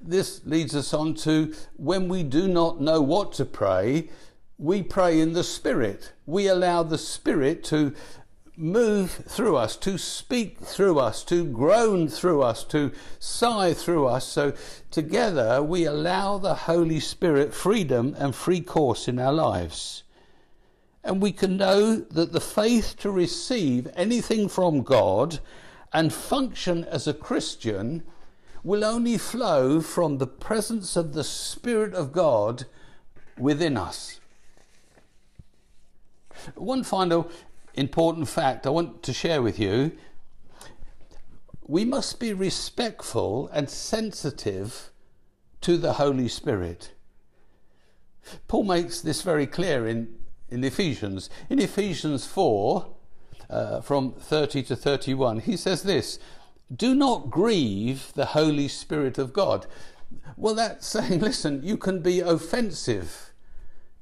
[0.00, 4.10] This leads us on to when we do not know what to pray,
[4.58, 6.12] we pray in the Spirit.
[6.26, 7.94] We allow the Spirit to
[8.56, 14.26] move through us, to speak through us, to groan through us, to sigh through us.
[14.26, 14.52] So
[14.90, 20.04] together we allow the Holy Spirit freedom and free course in our lives.
[21.02, 25.40] And we can know that the faith to receive anything from God
[25.92, 28.02] and function as a Christian
[28.64, 32.64] will only flow from the presence of the Spirit of God
[33.36, 34.20] within us.
[36.54, 37.30] One final
[37.74, 39.92] important fact I want to share with you
[41.66, 44.90] we must be respectful and sensitive
[45.60, 46.90] to the Holy Spirit.
[48.48, 50.14] Paul makes this very clear in,
[50.50, 51.30] in Ephesians.
[51.48, 52.91] In Ephesians 4,
[53.52, 56.18] uh, from 30 to 31, he says this
[56.74, 59.66] Do not grieve the Holy Spirit of God.
[60.36, 63.32] Well, that's saying, listen, you can be offensive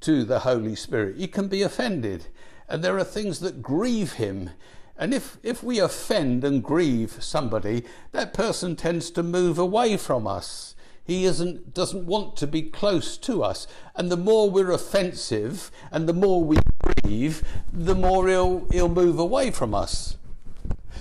[0.00, 1.16] to the Holy Spirit.
[1.16, 2.26] You can be offended,
[2.68, 4.50] and there are things that grieve him.
[4.96, 10.26] And if, if we offend and grieve somebody, that person tends to move away from
[10.26, 10.74] us.
[11.10, 13.66] He isn't, doesn't want to be close to us.
[13.96, 16.58] And the more we're offensive and the more we
[17.02, 17.42] grieve,
[17.72, 20.18] the more he'll, he'll move away from us.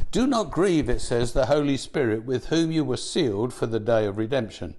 [0.09, 3.79] Do not grieve, it says, the Holy Spirit with whom you were sealed for the
[3.79, 4.73] day of redemption.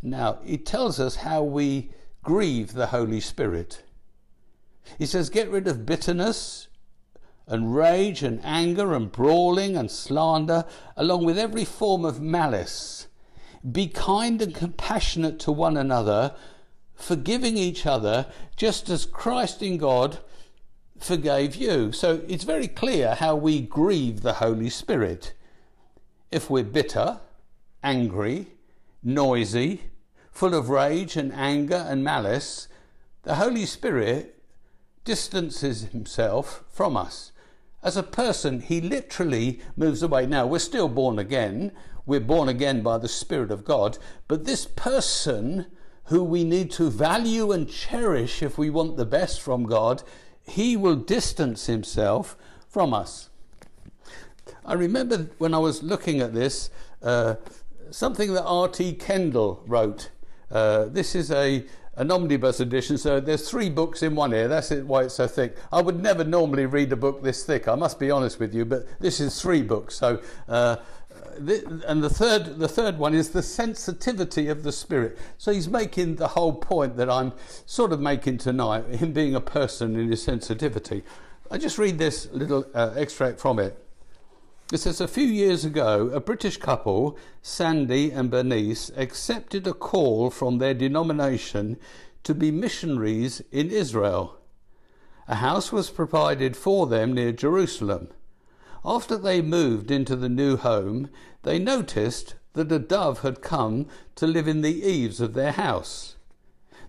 [0.00, 1.90] Now, he tells us how we
[2.22, 3.82] grieve the Holy Spirit.
[4.96, 6.65] He says, Get rid of bitterness
[7.46, 10.64] and rage and anger and brawling and slander,
[10.96, 13.06] along with every form of malice.
[13.70, 16.34] Be kind and compassionate to one another,
[16.94, 20.18] forgiving each other, just as Christ in God
[20.98, 21.92] forgave you.
[21.92, 25.34] So it's very clear how we grieve the Holy Spirit.
[26.30, 27.20] If we're bitter,
[27.82, 28.48] angry,
[29.02, 29.82] noisy,
[30.30, 32.68] full of rage and anger and malice,
[33.22, 34.42] the Holy Spirit
[35.04, 37.32] distances himself from us.
[37.86, 40.26] As a person, he literally moves away.
[40.26, 41.70] Now, we're still born again.
[42.04, 43.96] We're born again by the Spirit of God.
[44.26, 45.66] But this person
[46.06, 50.02] who we need to value and cherish if we want the best from God,
[50.42, 52.36] he will distance himself
[52.68, 53.30] from us.
[54.64, 56.70] I remember when I was looking at this,
[57.04, 57.36] uh,
[57.92, 58.94] something that R.T.
[58.94, 60.10] Kendall wrote.
[60.50, 61.64] Uh, this is a
[61.96, 64.48] an omnibus edition, so there's three books in one here.
[64.48, 65.56] That's why it's so thick.
[65.72, 67.68] I would never normally read a book this thick.
[67.68, 69.96] I must be honest with you, but this is three books.
[69.96, 70.76] So, uh,
[71.44, 75.18] th- and the third, the third one is the sensitivity of the spirit.
[75.38, 77.32] So he's making the whole point that I'm
[77.64, 78.86] sort of making tonight.
[78.86, 81.02] Him being a person in his sensitivity.
[81.50, 83.85] I just read this little uh, extract from it.
[84.72, 90.28] It says a few years ago, a British couple, Sandy and Bernice, accepted a call
[90.28, 91.76] from their denomination
[92.24, 94.40] to be missionaries in Israel.
[95.28, 98.08] A house was provided for them near Jerusalem.
[98.84, 101.10] After they moved into the new home,
[101.44, 106.16] they noticed that a dove had come to live in the eaves of their house.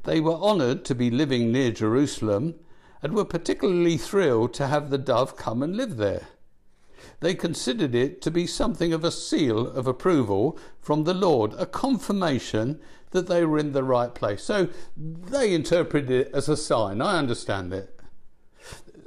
[0.03, 2.55] They were honoured to be living near Jerusalem
[3.03, 6.29] and were particularly thrilled to have the dove come and live there
[7.19, 11.65] they considered it to be something of a seal of approval from the Lord, a
[11.65, 12.79] confirmation
[13.11, 14.43] that they were in the right place.
[14.43, 17.01] So they interpreted it as a sign.
[17.01, 17.99] I understand it.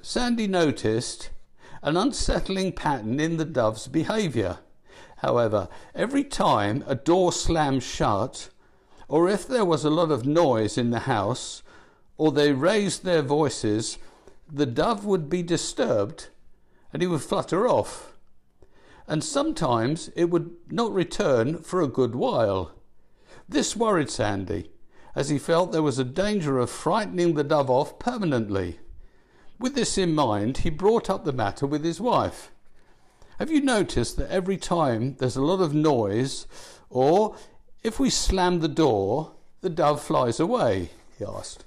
[0.03, 1.31] Sandy noticed
[1.83, 4.59] an unsettling pattern in the dove's behaviour.
[5.19, 8.49] However, every time a door slammed shut,
[9.07, 11.63] or if there was a lot of noise in the house,
[12.17, 13.99] or they raised their voices,
[14.51, 16.29] the dove would be disturbed
[16.93, 18.10] and he would flutter off.
[19.11, 22.71] And sometimes it would not return for a good while.
[23.49, 24.71] This worried Sandy,
[25.17, 28.79] as he felt there was a danger of frightening the dove off permanently.
[29.59, 32.53] With this in mind, he brought up the matter with his wife.
[33.41, 36.47] Have you noticed that every time there's a lot of noise,
[36.89, 37.35] or
[37.83, 40.91] if we slam the door, the dove flies away?
[41.19, 41.65] he asked.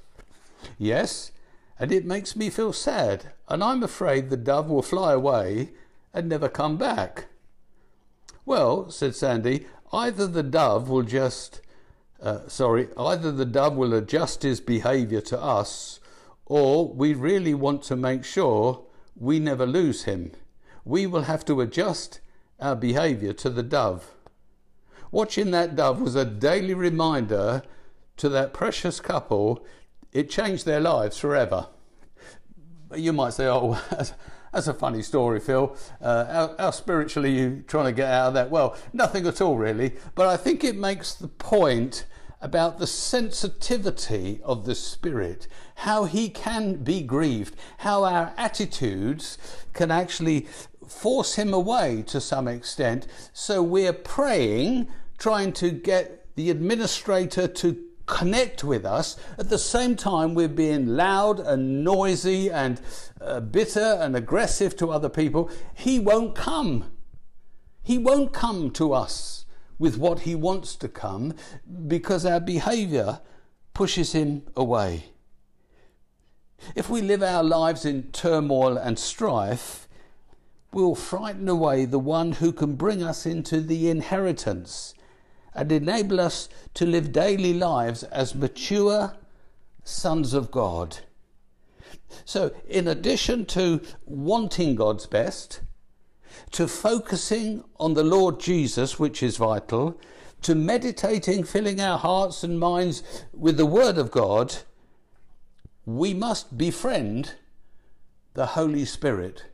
[0.78, 1.34] Yes,
[1.78, 5.72] and it makes me feel sad, and I'm afraid the dove will fly away
[6.14, 7.26] and never come back.
[8.46, 11.62] Well, said Sandy, either the dove will just
[12.24, 16.00] uh, sorry, either the dove will adjust his behavior to us,
[16.46, 18.86] or we really want to make sure
[19.18, 20.32] we never lose him.
[20.86, 22.22] We will have to adjust
[22.62, 24.12] our behavior to the dove.
[25.12, 27.62] Watching that dove was a daily reminder
[28.18, 29.66] to that precious couple,
[30.14, 31.68] it changed their lives forever.
[32.96, 33.82] You might say, oh,
[34.54, 35.76] that's a funny story, Phil.
[36.00, 38.52] Uh, how, how spiritually are you trying to get out of that?
[38.52, 39.96] Well, nothing at all, really.
[40.14, 42.06] But I think it makes the point
[42.40, 49.38] about the sensitivity of the Spirit, how He can be grieved, how our attitudes
[49.74, 50.48] can actually
[50.88, 53.08] force Him away to some extent.
[53.32, 54.88] So we're praying,
[55.18, 59.18] trying to get the administrator to connect with us.
[59.38, 62.82] At the same time, we're being loud and noisy and
[63.22, 65.50] uh, bitter and aggressive to other people.
[65.74, 66.92] He won't come.
[67.82, 69.46] He won't come to us
[69.78, 71.34] with what he wants to come
[71.88, 73.20] because our behavior
[73.74, 75.06] pushes him away.
[76.76, 79.88] If we live our lives in turmoil and strife,
[80.72, 84.94] we'll frighten away the one who can bring us into the inheritance
[85.56, 89.16] and enable us to live daily lives as mature
[89.84, 91.00] sons of God.
[92.26, 95.62] So, in addition to wanting God's best,
[96.52, 100.00] to focusing on the Lord Jesus, which is vital,
[100.44, 104.58] to meditating, filling our hearts and minds with the Word of God,
[105.86, 107.36] we must befriend
[108.34, 109.46] the Holy Spirit.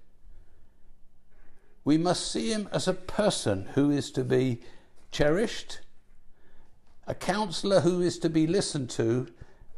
[1.84, 4.62] We must see Him as a person who is to be
[5.12, 5.80] cherished,
[7.10, 9.28] a counselor who is to be listened to,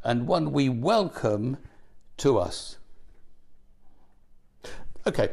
[0.03, 1.57] and one we welcome
[2.17, 2.77] to us.
[5.07, 5.29] Okay,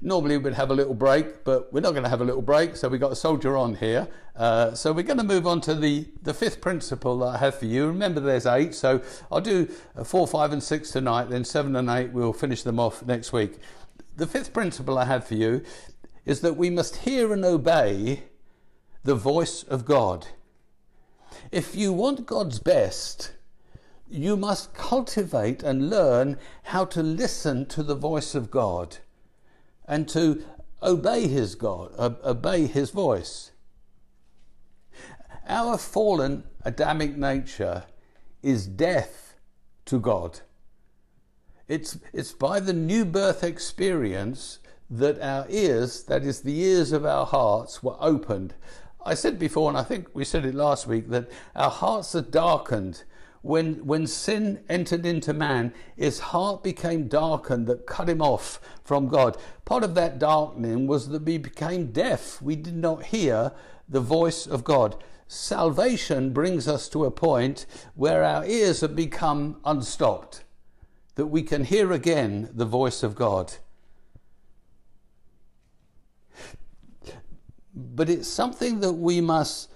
[0.00, 2.76] normally we'd have a little break, but we're not going to have a little break,
[2.76, 4.06] so we've got a soldier on here.
[4.36, 7.56] Uh, so we're going to move on to the, the fifth principle that I have
[7.56, 7.88] for you.
[7.88, 9.66] Remember, there's eight, so I'll do
[10.04, 13.58] four, five, and six tonight, then seven and eight, we'll finish them off next week.
[14.16, 15.62] The fifth principle I have for you
[16.24, 18.22] is that we must hear and obey
[19.02, 20.28] the voice of God.
[21.50, 23.32] If you want God's best,
[24.08, 28.98] you must cultivate and learn how to listen to the voice of God
[29.86, 30.44] and to
[30.82, 33.52] obey his God, obey his voice.
[35.48, 37.84] Our fallen Adamic nature
[38.42, 39.34] is death
[39.86, 40.40] to God.
[41.68, 44.58] It's, it's by the new birth experience
[44.90, 48.54] that our ears, that is, the ears of our hearts, were opened
[49.04, 52.22] I said before, and I think we said it last week, that our hearts are
[52.22, 53.04] darkened.
[53.42, 59.08] When, when sin entered into man, his heart became darkened that cut him off from
[59.08, 59.36] God.
[59.64, 62.40] Part of that darkening was that we became deaf.
[62.40, 63.52] We did not hear
[63.88, 64.96] the voice of God.
[65.26, 70.44] Salvation brings us to a point where our ears have become unstopped,
[71.16, 73.54] that we can hear again the voice of God.
[77.74, 79.70] But it's something that we must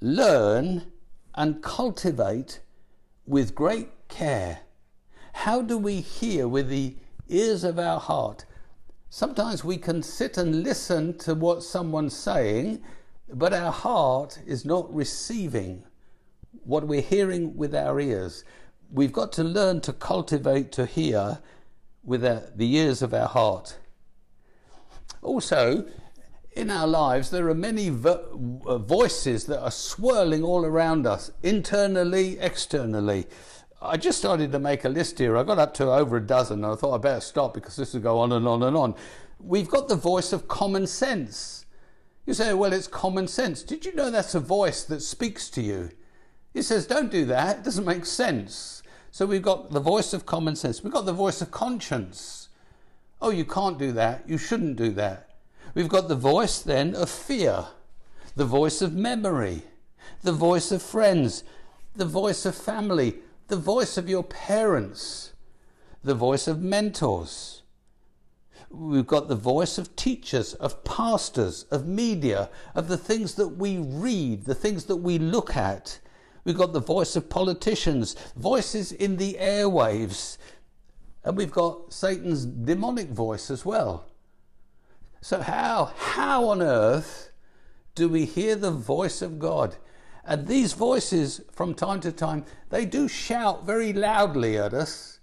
[0.00, 0.92] learn
[1.34, 2.60] and cultivate
[3.26, 4.60] with great care.
[5.32, 6.96] How do we hear with the
[7.28, 8.44] ears of our heart?
[9.10, 12.82] Sometimes we can sit and listen to what someone's saying,
[13.32, 15.84] but our heart is not receiving
[16.64, 18.44] what we're hearing with our ears.
[18.90, 21.38] We've got to learn to cultivate to hear
[22.02, 23.78] with uh, the ears of our heart.
[25.22, 25.86] Also,
[26.56, 31.30] in our lives, there are many vo- uh, voices that are swirling all around us,
[31.42, 33.26] internally, externally.
[33.82, 35.36] I just started to make a list here.
[35.36, 37.92] I got up to over a dozen, and I thought I better stop because this
[37.92, 38.94] will go on and on and on.
[39.38, 41.66] We've got the voice of common sense.
[42.24, 43.62] You say, well, it's common sense.
[43.62, 45.90] Did you know that's a voice that speaks to you?
[46.54, 47.58] It says, don't do that.
[47.58, 48.82] It doesn't make sense.
[49.10, 50.82] So we've got the voice of common sense.
[50.82, 52.48] We've got the voice of conscience.
[53.20, 54.28] Oh, you can't do that.
[54.28, 55.33] You shouldn't do that.
[55.74, 57.66] We've got the voice then of fear,
[58.36, 59.62] the voice of memory,
[60.22, 61.42] the voice of friends,
[61.96, 63.16] the voice of family,
[63.48, 65.32] the voice of your parents,
[66.04, 67.62] the voice of mentors.
[68.70, 73.78] We've got the voice of teachers, of pastors, of media, of the things that we
[73.78, 75.98] read, the things that we look at.
[76.44, 80.38] We've got the voice of politicians, voices in the airwaves,
[81.24, 84.06] and we've got Satan's demonic voice as well.
[85.24, 87.30] So, how, how on earth
[87.94, 89.76] do we hear the voice of God?
[90.22, 95.20] And these voices, from time to time, they do shout very loudly at us,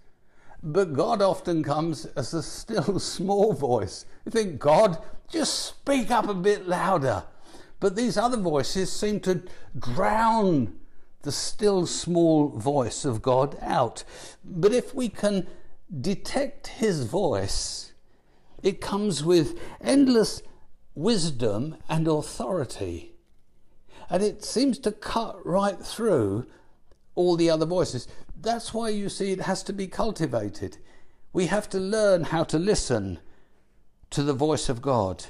[0.63, 4.07] but God often comes as a still small voice.
[4.25, 4.97] You think, God,
[5.29, 7.23] just speak up a bit louder.
[7.79, 9.43] But these other voices seem to
[9.77, 10.79] drown
[11.21, 14.03] the still small voice of God out.
[14.43, 15.45] But if we can
[16.01, 17.90] detect His voice,
[18.63, 20.41] it comes with endless
[20.95, 23.13] wisdom and authority.
[24.09, 26.45] And it seems to cut right through
[27.15, 28.07] all the other voices.
[28.39, 30.77] That's why you see it has to be cultivated.
[31.33, 33.19] We have to learn how to listen
[34.09, 35.25] to the voice of God.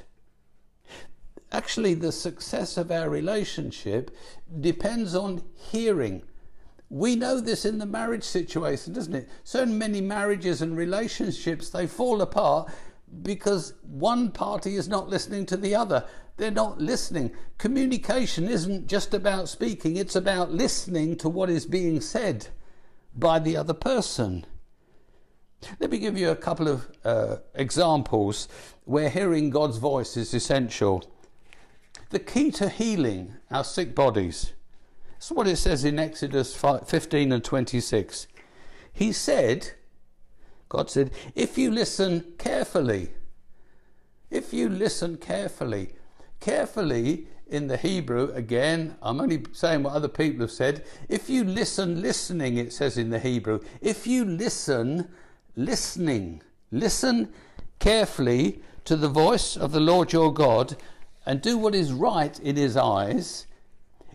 [1.52, 4.10] Actually, the success of our relationship
[4.60, 6.22] depends on hearing.
[6.88, 9.28] We know this in the marriage situation, doesn't it?
[9.44, 12.70] So many marriages and relationships they fall apart
[13.22, 16.04] because one party is not listening to the other.
[16.36, 17.32] They're not listening.
[17.58, 22.48] Communication isn't just about speaking, it's about listening to what is being said
[23.14, 24.46] by the other person.
[25.78, 28.48] Let me give you a couple of uh, examples
[28.84, 31.04] where hearing God's voice is essential.
[32.10, 34.52] The key to healing our sick bodies.
[35.12, 38.26] That's what it says in Exodus 15 and 26.
[38.92, 39.72] He said,
[40.72, 43.10] God said, if you listen carefully,
[44.30, 45.90] if you listen carefully,
[46.40, 50.86] carefully in the Hebrew, again, I'm only saying what other people have said.
[51.10, 53.60] If you listen, listening, it says in the Hebrew.
[53.82, 55.10] If you listen,
[55.56, 57.30] listening, listen
[57.78, 60.76] carefully to the voice of the Lord your God
[61.26, 63.46] and do what is right in his eyes,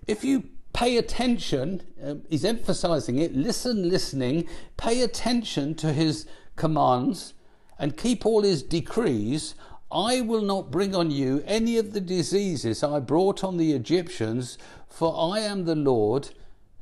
[0.08, 6.26] if you pay attention, um, he's emphasizing it, listen, listening, pay attention to his
[6.58, 7.34] commands
[7.80, 9.56] and keep all his decrees,
[9.92, 14.58] I will not bring on you any of the diseases I brought on the Egyptians,
[14.90, 16.32] for I am the Lord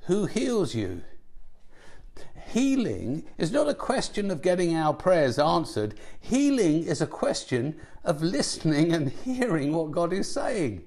[0.08, 1.04] who heals you.
[2.48, 5.96] Healing is not a question of getting our prayers answered.
[6.20, 10.84] Healing is a question of listening and hearing what God is saying.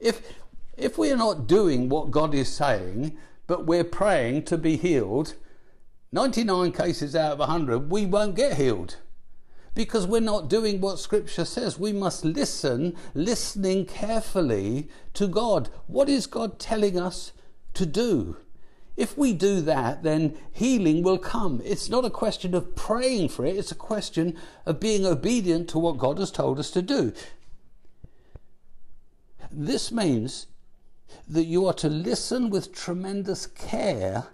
[0.00, 0.34] If,
[0.76, 5.34] if we are not doing what God is saying, but we're praying to be healed,
[6.12, 8.96] 99 cases out of 100, we won't get healed
[9.74, 11.78] because we're not doing what Scripture says.
[11.78, 15.70] We must listen, listening carefully to God.
[15.86, 17.32] What is God telling us
[17.74, 18.36] to do?
[18.94, 21.62] If we do that, then healing will come.
[21.64, 24.36] It's not a question of praying for it, it's a question
[24.66, 27.14] of being obedient to what God has told us to do.
[29.50, 30.46] This means
[31.26, 34.28] that you are to listen with tremendous care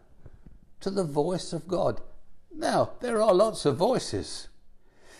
[0.81, 2.01] to the voice of God.
[2.55, 4.49] Now, there are lots of voices.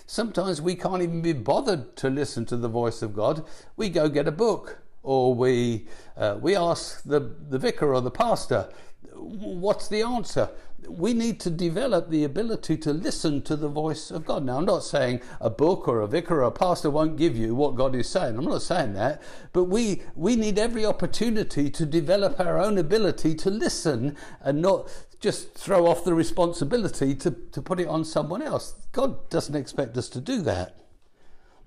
[0.07, 3.45] Sometimes we can't even be bothered to listen to the voice of God.
[3.77, 5.87] We go get a book, or we
[6.17, 8.71] uh, we ask the the vicar or the pastor,
[9.13, 10.49] "What's the answer?"
[10.87, 14.45] We need to develop the ability to listen to the voice of God.
[14.45, 17.55] Now, I'm not saying a book or a vicar or a pastor won't give you
[17.55, 18.37] what God is saying.
[18.37, 19.21] I'm not saying that.
[19.53, 24.89] But we, we need every opportunity to develop our own ability to listen and not
[25.21, 28.75] just throw off the responsibility to, to put it on someone else.
[28.93, 30.79] God doesn't expect us to do that.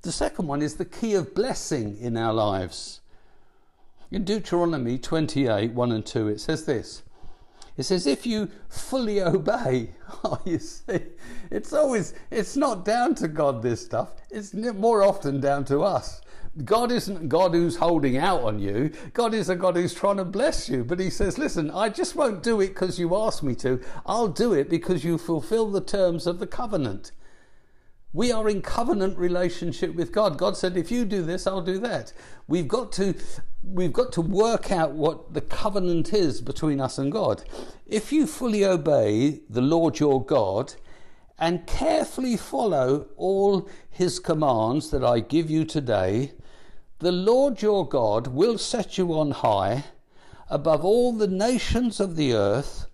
[0.04, 3.02] The second one is the key of blessing in our lives.
[4.10, 7.04] In Deuteronomy 28 1 and 2, it says this.
[7.78, 9.92] It says, if you fully obey,
[10.24, 11.00] oh, you see,
[11.50, 14.14] it's always, it's not down to God, this stuff.
[14.30, 16.22] It's more often down to us.
[16.66, 18.92] God isn't God who's holding out on you.
[19.14, 20.84] God is a God who's trying to bless you.
[20.84, 23.80] But He says, listen, I just won't do it because you asked me to.
[24.06, 27.14] I'll do it because you fulfill the terms of the covenant.
[28.14, 30.38] We are in covenant relationship with God.
[30.38, 32.12] God said, if you do this, I'll do that.
[32.48, 33.16] We've got to
[33.64, 37.44] we've got to work out what the covenant is between us and God.
[37.86, 40.74] If you fully obey the Lord your God
[41.38, 46.34] and carefully follow all his commands that I give you today,
[47.00, 49.86] the Lord your God will set you on high
[50.50, 52.88] above all the nations of the earth.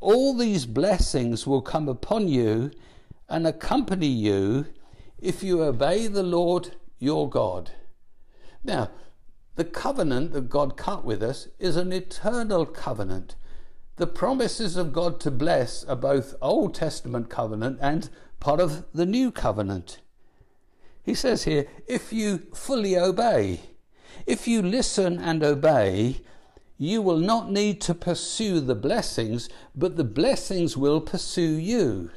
[0.00, 2.70] All these blessings will come upon you
[3.28, 4.66] and accompany you
[5.18, 7.70] if you obey the Lord your God.
[8.64, 8.90] Now,
[9.56, 13.34] the covenant that God cut with us is an eternal covenant.
[13.96, 19.04] The promises of God to bless are both Old Testament covenant and part of the
[19.04, 19.98] New Covenant.
[21.02, 23.60] He says here, if you fully obey,
[24.26, 26.22] if you listen and obey,
[26.78, 32.10] you will not need to pursue the blessings, but the blessings will pursue you.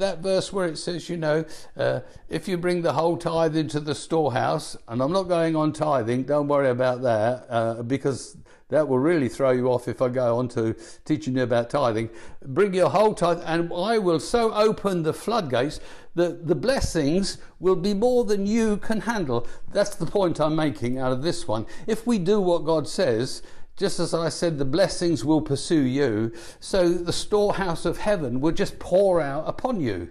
[0.00, 1.44] That verse where it says, you know,
[1.76, 5.74] uh, if you bring the whole tithe into the storehouse, and I'm not going on
[5.74, 8.38] tithing, don't worry about that, uh, because
[8.70, 10.74] that will really throw you off if I go on to
[11.04, 12.08] teaching you about tithing.
[12.42, 15.80] Bring your whole tithe, and I will so open the floodgates
[16.14, 19.46] that the blessings will be more than you can handle.
[19.70, 21.66] That's the point I'm making out of this one.
[21.86, 23.42] If we do what God says,
[23.80, 28.52] Just as I said, the blessings will pursue you, so the storehouse of heaven will
[28.52, 30.10] just pour out upon you.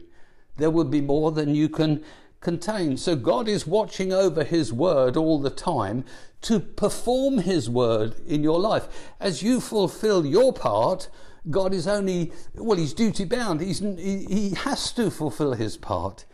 [0.57, 2.03] There will be more than you can
[2.41, 2.97] contain.
[2.97, 6.03] So God is watching over His word all the time
[6.41, 8.88] to perform His word in your life.
[9.20, 11.07] As you fulfill your part,
[11.51, 13.61] God is only, well, He's duty bound.
[13.61, 16.26] He's, he, he has to fulfill His part.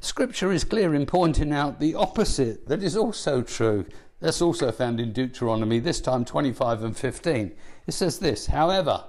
[0.00, 3.86] Scripture is clear in pointing out the opposite that is also true.
[4.20, 7.52] That's also found in Deuteronomy, this time 25 and 15.
[7.86, 9.04] It says this However,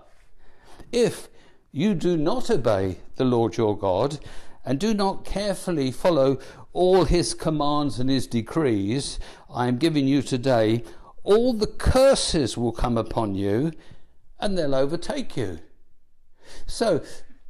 [0.92, 1.30] if
[1.72, 4.20] you do not obey the Lord your God,
[4.68, 6.40] and do not carefully follow
[6.74, 9.18] all his commands and his decrees
[9.50, 10.84] I am giving you today,
[11.24, 13.72] all the curses will come upon you
[14.40, 15.60] and they'll overtake you.
[16.66, 17.02] So,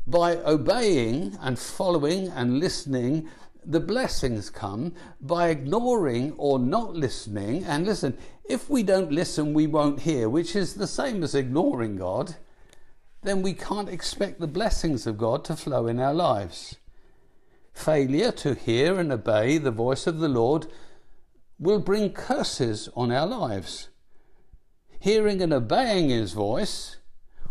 [0.05, 3.28] by obeying and following and listening,
[3.68, 4.93] the blessings come.
[5.20, 8.18] By ignoring or not listening, and listen,
[8.49, 12.38] if we don't listen, we won't hear, which is the same as ignoring God,
[13.24, 16.78] then we can't expect the blessings of God to flow in our lives.
[17.74, 20.68] Failure to hear and obey the voice of the Lord
[21.59, 23.89] will bring curses on our lives.
[24.99, 26.97] Hearing and obeying His voice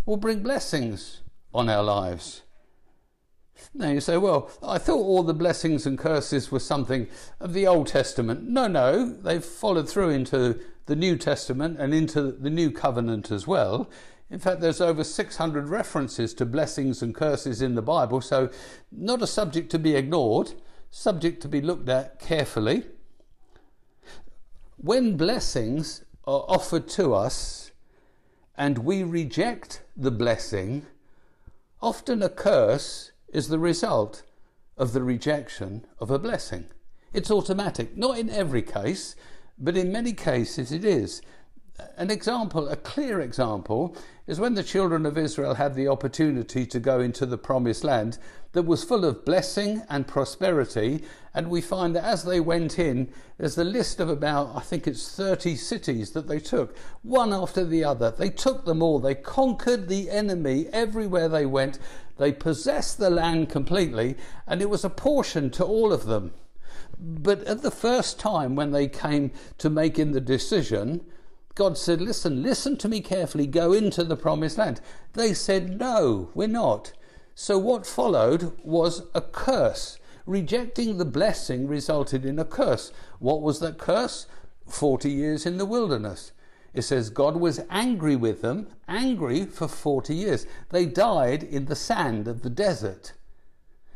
[0.06, 2.42] will bring blessings on our lives.
[3.74, 7.08] Now you say, well, I thought all the blessings and curses were something
[7.40, 8.42] of the Old Testament.
[8.44, 13.46] No, no, they've followed through into the New Testament and into the New Covenant as
[13.46, 13.90] well.
[14.30, 18.50] In fact, there's over 600 references to blessings and curses in the Bible, so
[18.90, 20.52] not a subject to be ignored,
[20.90, 22.84] subject to be looked at carefully.
[24.78, 27.70] When blessings are offered to us
[28.56, 30.86] and we reject the blessing,
[31.80, 34.22] often a curse is the result
[34.76, 36.66] of the rejection of a blessing.
[37.12, 39.16] It's automatic, not in every case,
[39.58, 41.22] but in many cases it is
[41.96, 43.96] an example, a clear example,
[44.26, 48.18] is when the children of Israel had the opportunity to go into the promised land
[48.52, 51.04] that was full of blessing and prosperity.
[51.34, 54.86] And we find that as they went in, there's a list of about, I think
[54.86, 58.10] it's 30 cities that they took, one after the other.
[58.10, 61.78] They took them all, they conquered the enemy everywhere they went,
[62.18, 66.32] they possessed the land completely, and it was apportioned to all of them.
[66.98, 71.04] But at the first time when they came to making the decision,
[71.54, 74.80] God said, Listen, listen to me carefully, go into the promised land.
[75.14, 76.92] They said, No, we're not.
[77.34, 79.98] So what followed was a curse.
[80.24, 82.92] Rejecting the blessing resulted in a curse.
[83.18, 84.26] What was that curse?
[84.66, 86.32] 40 years in the wilderness.
[86.76, 90.46] It says God was angry with them, angry for 40 years.
[90.68, 93.14] They died in the sand of the desert.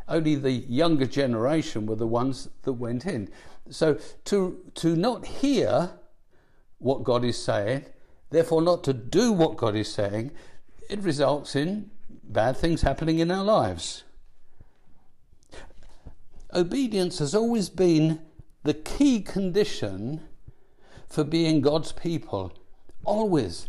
[0.08, 3.28] Only the younger generation were the ones that went in.
[3.68, 5.90] So to, to not hear
[6.78, 7.84] what God is saying,
[8.30, 10.30] therefore not to do what God is saying,
[10.88, 11.90] it results in
[12.24, 14.04] bad things happening in our lives.
[16.54, 18.22] Obedience has always been
[18.62, 20.22] the key condition
[21.06, 22.54] for being God's people.
[23.04, 23.68] Always.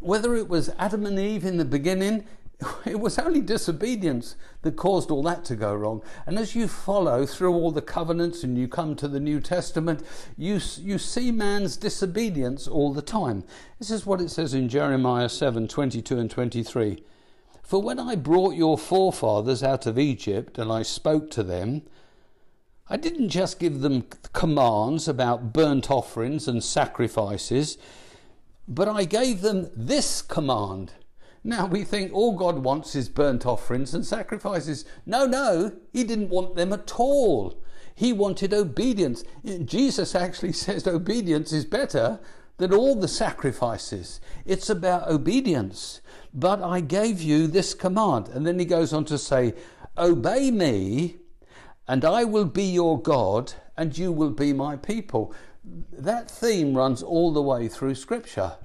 [0.00, 2.24] Whether it was Adam and Eve in the beginning,
[2.84, 6.02] it was only disobedience that caused all that to go wrong.
[6.26, 10.02] And as you follow through all the covenants and you come to the New Testament,
[10.36, 13.44] you, you see man's disobedience all the time.
[13.78, 17.02] This is what it says in Jeremiah 7 22 and 23.
[17.62, 21.82] For when I brought your forefathers out of Egypt and I spoke to them,
[22.90, 27.78] I didn't just give them commands about burnt offerings and sacrifices,
[28.68, 30.92] but I gave them this command
[31.44, 34.84] now we think all God wants is burnt offerings and sacrifices.
[35.04, 37.60] No, no, He didn't want them at all.
[37.94, 39.24] He wanted obedience.
[39.64, 42.20] Jesus actually says obedience is better
[42.58, 44.20] than all the sacrifices.
[44.44, 46.00] It's about obedience.
[46.32, 48.28] But I gave you this command.
[48.28, 49.54] And then he goes on to say,
[49.98, 51.16] Obey me,
[51.88, 55.34] and I will be your God, and you will be my people.
[55.64, 58.56] That theme runs all the way through Scripture.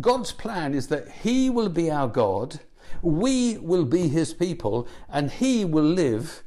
[0.00, 2.60] God's plan is that He will be our God,
[3.02, 6.42] we will be His people, and He will live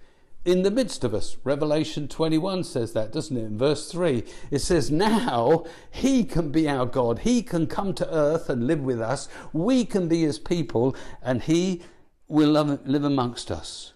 [0.46, 1.38] in the midst of us.
[1.44, 3.44] Revelation 21 says that, doesn't it?
[3.44, 7.20] In verse 3, it says, Now He can be our God.
[7.20, 9.30] He can come to earth and live with us.
[9.52, 11.82] We can be His people, and He
[12.28, 13.93] will live amongst us.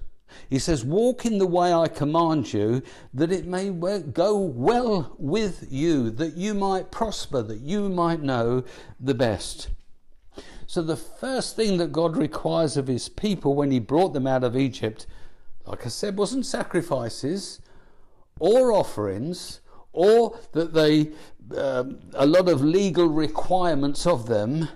[0.50, 2.82] He says, Walk in the way I command you,
[3.14, 8.64] that it may go well with you, that you might prosper, that you might know
[9.00, 9.70] the best.
[10.66, 14.44] So, the first thing that God requires of his people when he brought them out
[14.44, 15.08] of Egypt,
[15.66, 17.62] like I said, wasn't sacrifices
[18.40, 19.62] or offerings
[19.94, 21.12] or that they,
[21.58, 24.70] um, a lot of legal requirements of them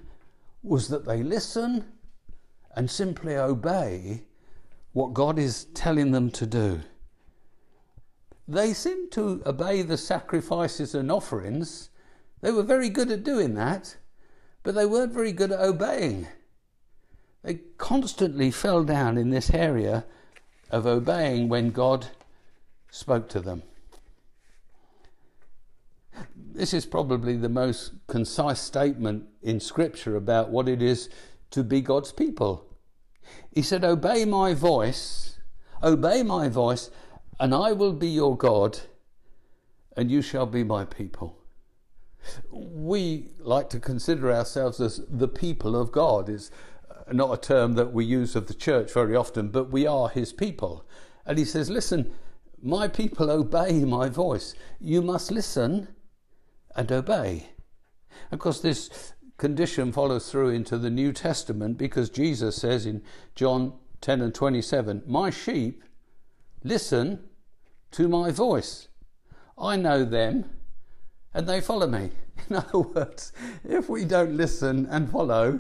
[0.64, 1.86] was that they listen
[2.76, 4.24] and simply obey
[4.94, 6.82] what God is telling them to do.
[8.48, 11.90] They seem to obey the sacrifices and offerings.
[12.42, 13.96] They were very good at doing that,
[14.64, 16.28] but they weren't very good at obeying.
[17.44, 20.06] They constantly fell down in this area
[20.70, 22.08] of obeying when God
[22.90, 23.64] spoke to them.
[26.36, 31.10] This is probably the most concise statement in Scripture about what it is
[31.52, 32.66] to be God's people.
[33.52, 35.40] He said, Obey my voice,
[35.84, 36.90] obey my voice,
[37.40, 38.80] and I will be your God,
[39.98, 41.38] and you shall be my people.
[42.52, 46.30] We like to consider ourselves as the people of God.
[46.30, 46.52] Is
[47.12, 50.34] not a term that we use of the church very often, but we are his
[50.34, 50.86] people.
[51.26, 52.14] And he says, Listen,
[52.62, 54.54] my people obey my voice.
[54.80, 55.88] You must listen
[56.76, 57.50] and obey.
[58.32, 63.02] Of course, this condition follows through into the New Testament because Jesus says in
[63.34, 65.84] John 10 and 27, My sheep
[66.64, 67.24] listen
[67.90, 68.88] to my voice.
[69.58, 70.48] I know them
[71.34, 72.12] and they follow me.
[72.50, 73.34] In other words,
[73.68, 75.60] if we don't listen and follow,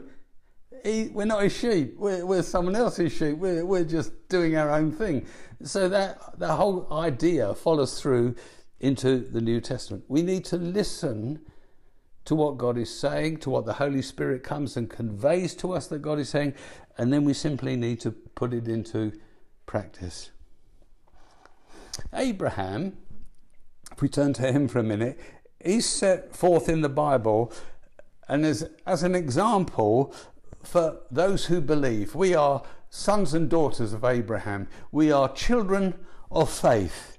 [0.86, 1.96] we're not his sheep.
[1.98, 3.38] We're, we're someone else's sheep.
[3.38, 5.26] We're, we're just doing our own thing.
[5.64, 8.36] So that, that whole idea follows through
[8.80, 10.04] into the New Testament.
[10.08, 11.40] We need to listen
[12.26, 15.88] to what God is saying, to what the Holy Spirit comes and conveys to us
[15.88, 16.54] that God is saying,
[16.98, 19.12] and then we simply need to put it into
[19.66, 20.32] practice.
[22.14, 22.98] Abraham,
[23.92, 25.20] if we turn to him for a minute,
[25.64, 27.52] he's set forth in the Bible
[28.28, 30.14] and as, as an example
[30.64, 32.16] for those who believe.
[32.16, 34.68] We are sons and daughters of Abraham.
[34.92, 35.96] We are children
[36.30, 37.18] of faith.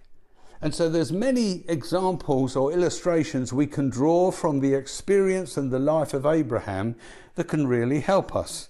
[0.63, 5.81] And so there's many examples or illustrations we can draw from the experience and the
[5.81, 6.95] life of Abraham
[7.35, 8.69] that can really help us.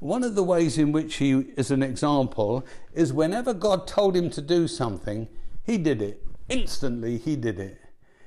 [0.00, 4.28] One of the ways in which he is an example is whenever God told him
[4.30, 5.28] to do something,
[5.62, 6.20] he did it.
[6.48, 7.80] Instantly, he did it.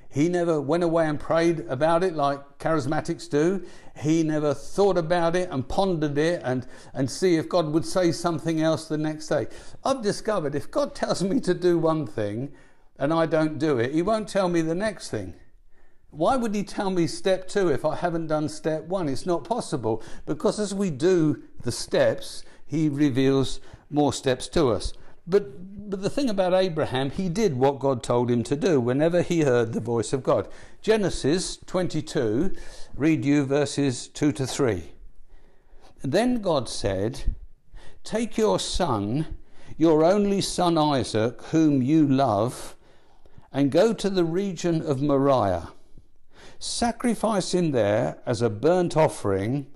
[0.10, 3.66] He never went away and prayed about it like charismatics do.
[3.99, 8.12] He never thought about it and pondered it and, and see if God would say
[8.12, 9.47] something else the next day.
[9.84, 12.53] I've discovered if God tells me to do one thing
[12.97, 15.34] and I don't do it, He won't tell me the next thing.
[16.10, 19.10] Why would He tell me step two if I haven't done step one?
[19.10, 24.93] It's not possible because as we do the steps, He reveals more steps to us.
[25.28, 29.22] But, but the thing about Abraham, he did what God told him to do whenever
[29.22, 30.48] he heard the voice of God.
[30.82, 32.54] Genesis 22,
[32.96, 34.92] read you verses 2 to 3.
[36.04, 37.36] Then God said,
[38.04, 39.38] Take your son,
[39.78, 42.76] your only son Isaac, whom you love,
[43.52, 45.70] and go to the region of Moriah.
[46.60, 49.68] Sacrifice him there as a burnt offering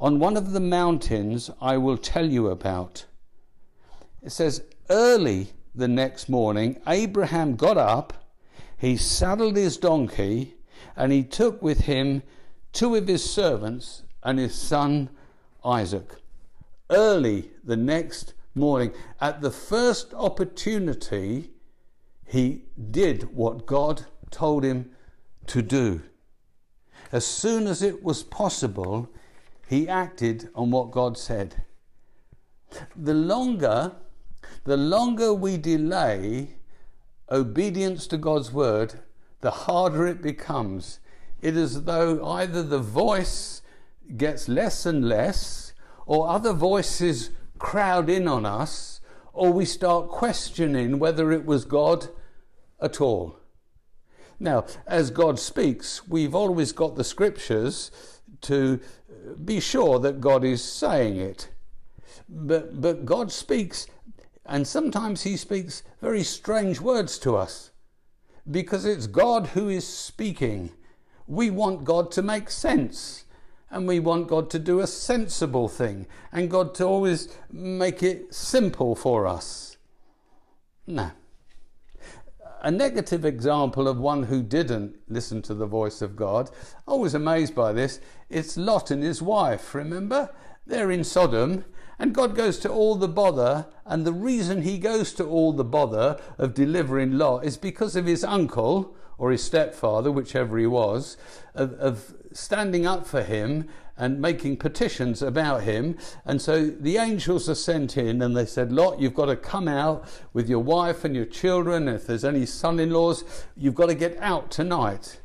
[0.00, 3.06] on one of the mountains I will tell you about.
[4.22, 8.24] It says, Early the next morning, Abraham got up,
[8.78, 10.54] he saddled his donkey,
[10.96, 12.22] and he took with him
[12.72, 15.10] two of his servants and his son
[15.64, 16.14] Isaac.
[16.90, 21.50] Early the next morning, at the first opportunity,
[22.26, 24.90] he did what God told him
[25.46, 26.02] to do.
[27.12, 29.10] As soon as it was possible,
[29.66, 31.64] he acted on what God said.
[32.96, 33.92] The longer
[34.68, 36.50] the longer we delay
[37.30, 39.00] obedience to God's word,
[39.40, 41.00] the harder it becomes.
[41.40, 43.62] It is as though either the voice
[44.18, 45.72] gets less and less,
[46.04, 49.00] or other voices crowd in on us,
[49.32, 52.08] or we start questioning whether it was God
[52.78, 53.38] at all.
[54.38, 57.90] Now, as God speaks, we've always got the scriptures
[58.42, 58.80] to
[59.42, 61.48] be sure that God is saying it.
[62.28, 63.86] But, but God speaks
[64.48, 67.70] and sometimes he speaks very strange words to us
[68.50, 70.70] because it's God who is speaking.
[71.26, 73.24] We want God to make sense
[73.70, 78.32] and we want God to do a sensible thing and God to always make it
[78.34, 79.76] simple for us.
[80.86, 81.10] No.
[82.62, 86.50] A negative example of one who didn't listen to the voice of God,
[86.88, 88.00] I was amazed by this.
[88.30, 90.30] It's Lot and his wife, remember?
[90.66, 91.66] They're in Sodom
[91.98, 95.64] and God goes to all the bother, and the reason he goes to all the
[95.64, 101.16] bother of delivering Lot is because of his uncle or his stepfather, whichever he was,
[101.54, 105.98] of, of standing up for him and making petitions about him.
[106.24, 109.66] And so the angels are sent in and they said, Lot, you've got to come
[109.66, 111.88] out with your wife and your children.
[111.88, 113.24] If there's any son in laws,
[113.56, 115.20] you've got to get out tonight.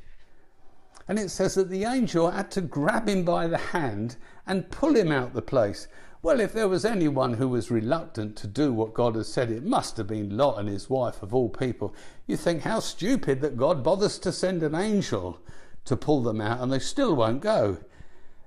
[1.07, 4.15] And it says that the angel had to grab him by the hand
[4.47, 5.87] and pull him out the place.
[6.23, 9.65] Well, if there was anyone who was reluctant to do what God has said, it
[9.65, 11.93] must have been Lot and his wife of all people.
[12.27, 15.41] You think how stupid that God bothers to send an angel
[15.83, 17.77] to pull them out and they still won't go.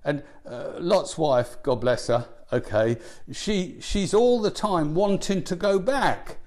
[0.03, 2.97] And uh, Lot's wife, God bless her, okay,
[3.31, 6.39] she, she's all the time wanting to go back.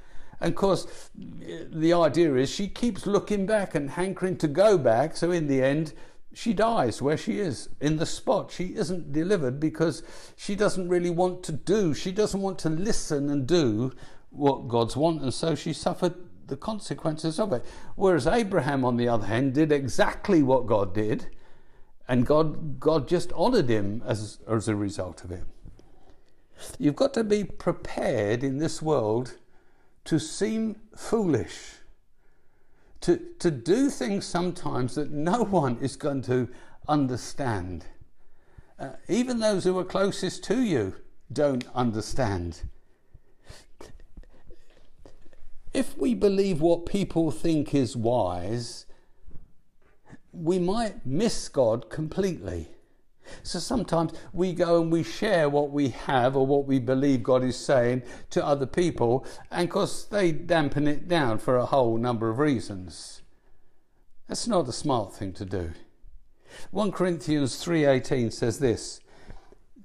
[0.42, 5.16] And of course, the idea is she keeps looking back and hankering to go back.
[5.16, 5.94] So in the end,
[6.34, 8.52] she dies where she is in the spot.
[8.52, 10.04] She isn't delivered because
[10.36, 13.92] she doesn't really want to do, she doesn't want to listen and do
[14.30, 15.22] what God's want.
[15.22, 16.16] And so she suffered
[16.48, 17.66] the consequences of it.
[17.96, 21.28] Whereas Abraham, on the other hand, did exactly what God did
[22.10, 25.44] and God, God just honored him as, as a result of it.
[26.80, 29.38] You've got to be prepared in this world
[30.06, 31.76] to seem foolish,
[33.02, 36.50] to, to do things sometimes that no one is going to
[36.88, 37.86] understand.
[38.78, 40.96] Uh, even those who are closest to you
[41.32, 42.62] don't understand.
[45.74, 48.86] If we believe what people think is wise,
[50.32, 52.70] we might miss God completely.
[53.44, 57.44] So sometimes we go and we share what we have or what we believe God
[57.44, 61.98] is saying to other people, and of course they dampen it down for a whole
[61.98, 63.22] number of reasons.
[64.28, 65.72] That's not a smart thing to do.
[66.72, 69.00] 1 Corinthians 3:18 says this: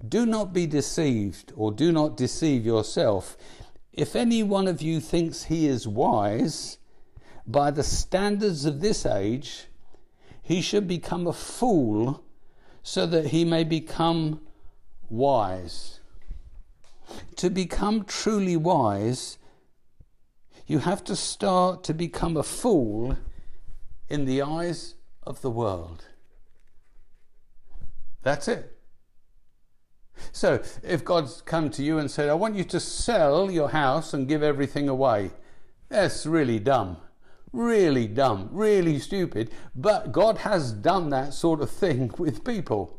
[0.06, 3.36] Do not be deceived or do not deceive yourself.
[3.92, 6.78] If any one of you thinks he is wise,
[7.46, 9.66] by the standards of this age,
[10.42, 12.23] he should become a fool
[12.84, 14.40] so that he may become
[15.08, 16.00] wise.
[17.36, 19.38] To become truly wise,
[20.66, 23.16] you have to start to become a fool
[24.08, 26.04] in the eyes of the world.
[28.22, 28.76] That's it.
[30.30, 34.12] So, if God's come to you and said, I want you to sell your house
[34.12, 35.30] and give everything away,
[35.88, 36.98] that's really dumb
[37.54, 42.98] really dumb, really stupid, but God has done that sort of thing with people.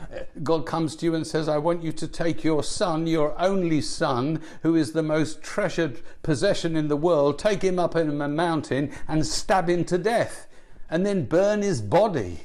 [0.00, 3.40] Uh, God comes to you and says, I want you to take your son, your
[3.40, 8.20] only son, who is the most treasured possession in the world, take him up in
[8.20, 10.48] a mountain and stab him to death,
[10.90, 12.40] and then burn his body.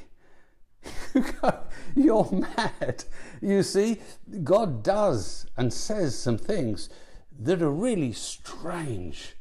[1.96, 3.04] You're mad.
[3.40, 4.00] You see,
[4.44, 6.88] God does and says some things
[7.40, 9.34] that are really strange.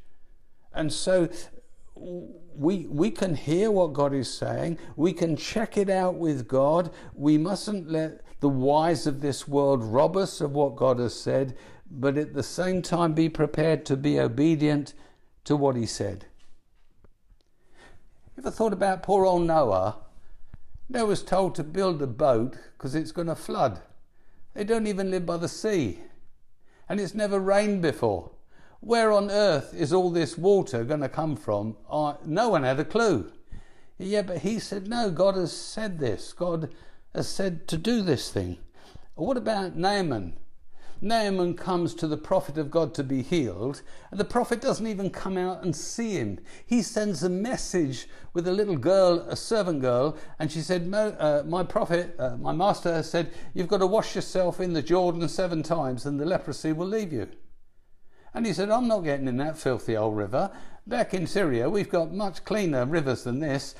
[0.73, 1.29] And so
[1.99, 4.79] we, we can hear what God is saying.
[4.95, 6.91] We can check it out with God.
[7.13, 11.57] We mustn't let the wise of this world rob us of what God has said,
[11.89, 14.93] but at the same time be prepared to be obedient
[15.45, 16.25] to what He said.
[18.37, 19.97] Ever thought about poor old Noah?
[20.89, 23.81] Noah was told to build a boat because it's going to flood.
[24.53, 25.99] They don't even live by the sea,
[26.87, 28.31] and it's never rained before.
[28.79, 31.75] Where on earth is all this water going to come from?
[32.25, 33.31] No one had a clue.
[33.97, 36.33] Yeah, but he said, No, God has said this.
[36.33, 36.73] God
[37.15, 38.57] has said to do this thing.
[39.15, 40.37] What about Naaman?
[41.01, 45.09] Naaman comes to the prophet of God to be healed, and the prophet doesn't even
[45.11, 46.39] come out and see him.
[46.65, 51.43] He sends a message with a little girl, a servant girl, and she said, uh,
[51.45, 55.27] My prophet, uh, my master has said, You've got to wash yourself in the Jordan
[55.29, 57.27] seven times, and the leprosy will leave you.
[58.37, 60.51] And he said, I'm not getting in that filthy old river.
[60.85, 63.73] Back in Syria, we've got much cleaner rivers than this.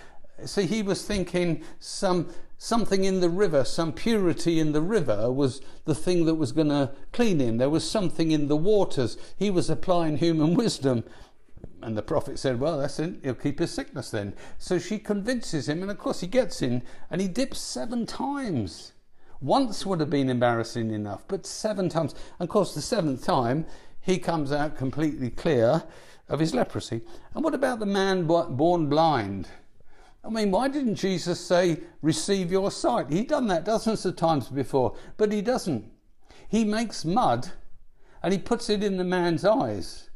[0.45, 5.61] See, he was thinking some something in the river, some purity in the river was
[5.85, 7.57] the thing that was going to clean him.
[7.57, 9.15] There was something in the waters.
[9.37, 11.03] He was applying human wisdom.
[11.83, 13.19] And the prophet said, Well, that's it.
[13.21, 14.33] He'll keep his sickness then.
[14.57, 16.81] So she convinces him, and of course he gets in
[17.11, 18.93] and he dips seven times.
[19.39, 22.15] Once would have been embarrassing enough, but seven times.
[22.39, 23.67] And of course, the seventh time,
[24.07, 25.83] he comes out completely clear
[26.29, 27.01] of his leprosy.
[27.35, 29.49] And what about the man born blind?
[30.23, 33.11] I mean, why didn't Jesus say, receive your sight?
[33.11, 35.91] He'd done that dozens of times before, but he doesn't.
[36.47, 37.51] He makes mud
[38.23, 40.09] and he puts it in the man's eyes.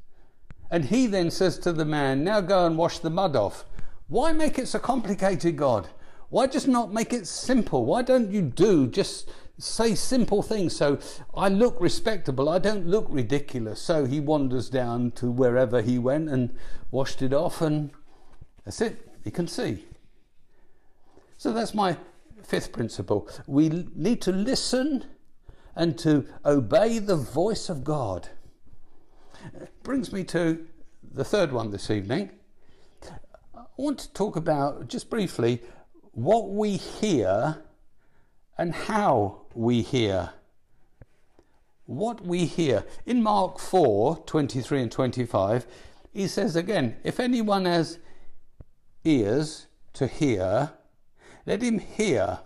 [0.70, 3.66] And he then says to the man, now go and wash the mud off.
[4.08, 5.90] Why make it so complicated, God?
[6.30, 7.84] Why just not make it simple?
[7.84, 9.30] Why don't you do just
[9.62, 11.00] say simple things so
[11.36, 13.82] I look respectable, I don't look ridiculous.
[13.82, 16.56] So he wanders down to wherever he went and
[16.90, 17.92] washed it off, and
[18.66, 19.86] that's it, he can see.
[21.38, 21.98] So that's my
[22.44, 25.06] Fifth principle we need to listen
[25.76, 28.30] and to obey the voice of God.
[29.84, 30.68] Brings me to
[31.14, 32.32] the third one this evening.
[33.56, 35.62] I want to talk about, just briefly,
[36.12, 37.64] what we hear
[38.62, 40.30] and how we hear.
[41.86, 42.86] What we hear.
[43.08, 45.66] In Mark 4 23 and 25,
[46.14, 47.98] he says again, If anyone has
[49.04, 50.74] ears to hear,
[51.48, 52.42] let him hear.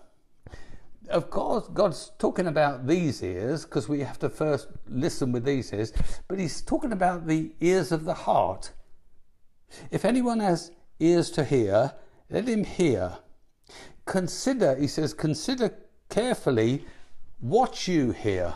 [1.09, 5.73] Of course, God's talking about these ears because we have to first listen with these
[5.73, 5.91] ears,
[6.29, 8.71] but He's talking about the ears of the heart.
[9.91, 11.93] If anyone has ears to hear,
[12.29, 13.17] let him hear.
[14.05, 15.75] Consider, he says, consider
[16.09, 16.85] carefully
[17.39, 18.55] what you hear.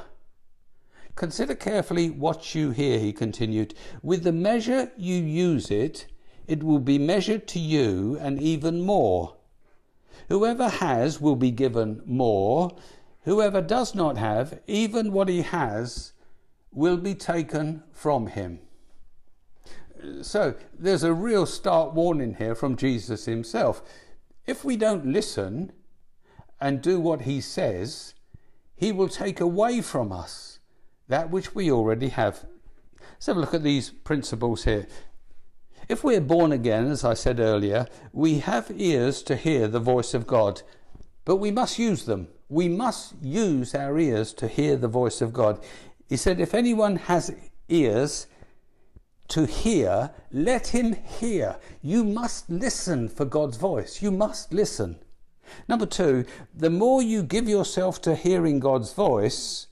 [1.15, 3.73] Consider carefully what you hear, he continued.
[4.01, 6.07] With the measure you use it,
[6.47, 9.35] it will be measured to you and even more.
[10.29, 12.75] Whoever has will be given more.
[13.23, 16.13] Whoever does not have, even what he has,
[16.71, 18.59] will be taken from him.
[20.21, 23.81] So there's a real stark warning here from Jesus himself.
[24.45, 25.73] If we don't listen
[26.62, 28.14] and do what he says,
[28.76, 30.60] he will take away from us
[31.07, 32.45] that which we already have.
[33.14, 34.88] Let's have a look at these principles here.
[35.89, 40.14] If we're born again, as I said earlier, we have ears to hear the voice
[40.14, 40.62] of God,
[41.26, 42.28] but we must use them.
[42.47, 45.64] We must use our ears to hear the voice of God.
[46.07, 47.36] He said, If anyone has
[47.68, 48.28] ears
[49.30, 51.57] to hear, let him hear.
[51.82, 54.01] You must listen for God's voice.
[54.01, 54.99] You must listen.
[55.67, 56.25] Number two,
[56.55, 59.67] the more you give yourself to hearing God's voice,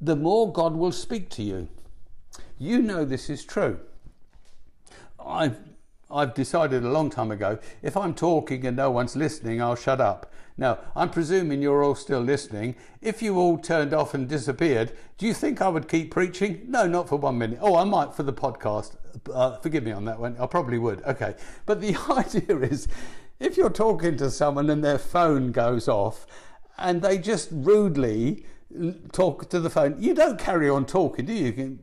[0.00, 1.68] the more God will speak to you.
[2.58, 3.80] You know this is true.
[5.24, 5.58] I've,
[6.10, 10.00] I've decided a long time ago if I'm talking and no one's listening, I'll shut
[10.00, 10.32] up.
[10.58, 12.76] Now, I'm presuming you're all still listening.
[13.02, 16.62] If you all turned off and disappeared, do you think I would keep preaching?
[16.68, 17.58] No, not for one minute.
[17.60, 18.96] Oh, I might for the podcast.
[19.32, 20.36] Uh, forgive me on that one.
[20.40, 21.02] I probably would.
[21.04, 21.34] Okay.
[21.66, 22.88] But the idea is
[23.38, 26.26] if you're talking to someone and their phone goes off
[26.78, 28.44] and they just rudely
[29.12, 31.78] talk to the phone, you don't carry on talking, do you?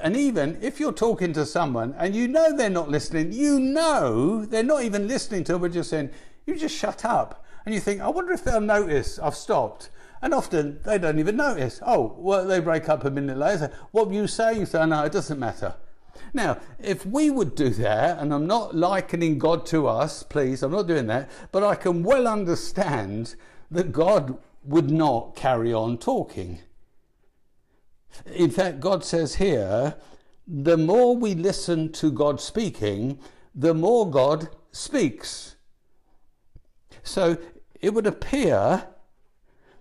[0.00, 4.44] And even if you're talking to someone and you know they're not listening, you know
[4.44, 6.10] they're not even listening to but just saying,
[6.46, 7.44] you just shut up.
[7.64, 9.90] And you think, I wonder if they'll notice I've stopped.
[10.20, 11.80] And often they don't even notice.
[11.84, 13.70] Oh, well, they break up a minute later.
[13.90, 14.66] What were you saying?
[14.66, 15.74] Say, no, it doesn't matter.
[16.34, 20.72] Now, if we would do that, and I'm not likening God to us, please, I'm
[20.72, 23.34] not doing that, but I can well understand
[23.70, 26.60] that God would not carry on talking.
[28.26, 29.96] In fact, God says here,
[30.46, 33.18] the more we listen to God speaking,
[33.54, 35.56] the more God speaks.
[37.02, 37.38] So
[37.80, 38.86] it would appear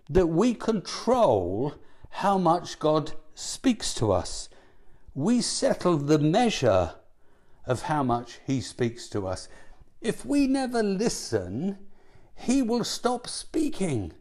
[0.09, 1.75] that we control
[2.09, 4.49] how much God speaks to us.
[5.13, 6.93] We settle the measure
[7.65, 9.49] of how much He speaks to us.
[9.99, 11.77] If we never listen,
[12.35, 14.13] He will stop speaking.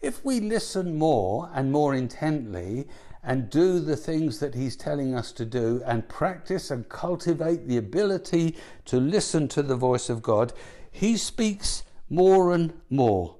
[0.00, 2.88] If we listen more and more intently
[3.22, 7.76] and do the things that He's telling us to do and practice and cultivate the
[7.76, 8.56] ability
[8.86, 10.52] to listen to the voice of God,
[10.90, 13.36] He speaks more and more.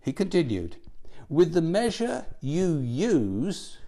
[0.00, 0.76] He continued,
[1.28, 3.78] with the measure you use,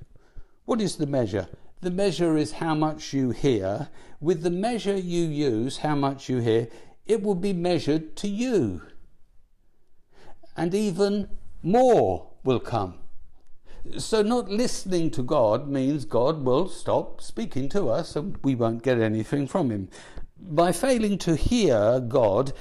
[0.68, 1.48] what is the measure?
[1.80, 3.88] The measure is how much you hear.
[4.20, 6.68] With the measure you use, how much you hear,
[7.06, 8.82] it will be measured to you.
[10.58, 11.30] And even
[11.62, 12.98] more will come.
[13.96, 18.82] So, not listening to God means God will stop speaking to us and we won't
[18.82, 19.88] get anything from Him.
[20.38, 22.52] By failing to hear God,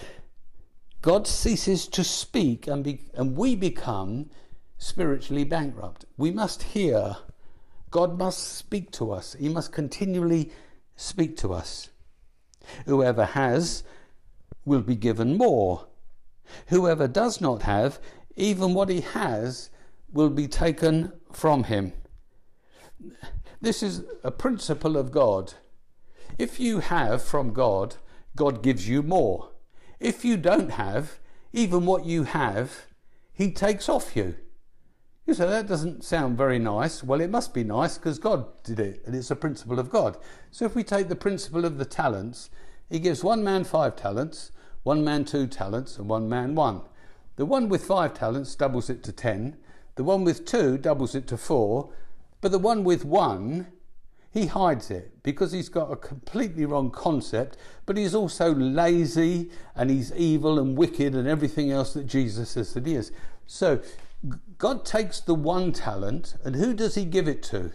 [1.01, 4.29] God ceases to speak and, be, and we become
[4.77, 6.05] spiritually bankrupt.
[6.15, 7.17] We must hear.
[7.89, 9.35] God must speak to us.
[9.39, 10.51] He must continually
[10.95, 11.89] speak to us.
[12.85, 13.83] Whoever has
[14.65, 15.87] will be given more.
[16.67, 17.99] Whoever does not have,
[18.35, 19.69] even what he has,
[20.11, 21.93] will be taken from him.
[23.61, 25.53] This is a principle of God.
[26.37, 27.95] If you have from God,
[28.35, 29.49] God gives you more.
[29.99, 31.19] If you don't have,
[31.53, 32.85] even what you have,
[33.33, 34.35] He takes off you.
[35.27, 37.03] You say, that doesn't sound very nice.
[37.03, 40.17] Well, it must be nice because God did it, and it's a principle of God.
[40.51, 42.49] So if we take the principle of the talents,
[42.89, 44.53] He gives one man five talents,
[44.83, 46.81] one man two talents, and one man one.
[47.35, 49.57] The one with five talents doubles it to ten,
[49.95, 51.91] the one with two doubles it to four,
[52.39, 53.67] but the one with one,
[54.31, 59.89] He hides it because he's got a completely wrong concept, but he's also lazy and
[59.89, 63.11] he's evil and wicked and everything else that Jesus says that he is.
[63.47, 63.81] So
[64.57, 67.71] God takes the one talent, and who does he give it to?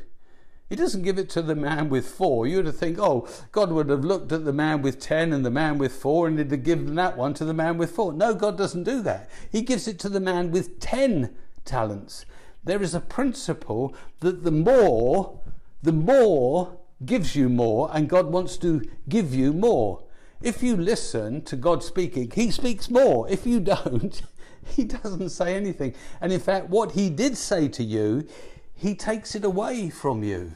[0.72, 2.47] He doesn't give it to the man with four.
[2.47, 5.76] You'd think, oh, God would have looked at the man with ten and the man
[5.76, 8.11] with four and he'd have given that one to the man with four.
[8.11, 9.28] No, God doesn't do that.
[9.51, 11.36] He gives it to the man with ten
[11.66, 12.24] talents.
[12.64, 15.43] There is a principle that the more,
[15.82, 20.05] the more gives you more, and God wants to give you more.
[20.40, 23.28] If you listen to God speaking, He speaks more.
[23.28, 24.22] If you don't,
[24.67, 25.95] He doesn't say anything.
[26.21, 28.27] And in fact, what He did say to you,
[28.75, 30.55] He takes it away from you.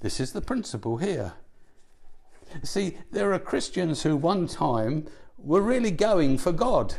[0.00, 1.32] This is the principle here.
[2.62, 5.06] See, there are Christians who one time
[5.38, 6.96] were really going for God.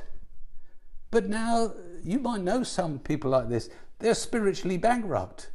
[1.11, 1.73] But now,
[2.03, 3.69] you might know some people like this,
[3.99, 5.51] they're spiritually bankrupt.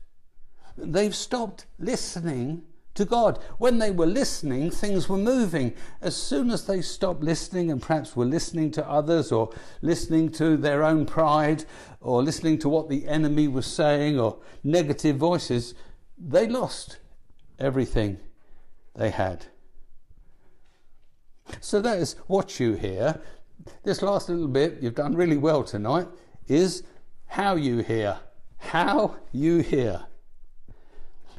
[0.77, 2.63] They've stopped listening
[3.01, 3.39] to God.
[3.59, 5.75] When they were listening, things were moving.
[6.01, 9.51] As soon as they stopped listening and perhaps were listening to others or
[9.83, 11.65] listening to their own pride
[12.01, 15.75] or listening to what the enemy was saying or negative voices,
[16.19, 16.99] they lost
[17.59, 18.19] everything
[18.95, 19.47] they had.
[21.61, 23.21] So that is what you hear.
[23.83, 26.07] This last little bit, you've done really well tonight,
[26.47, 26.83] is
[27.27, 28.19] how you hear.
[28.59, 30.07] How you hear.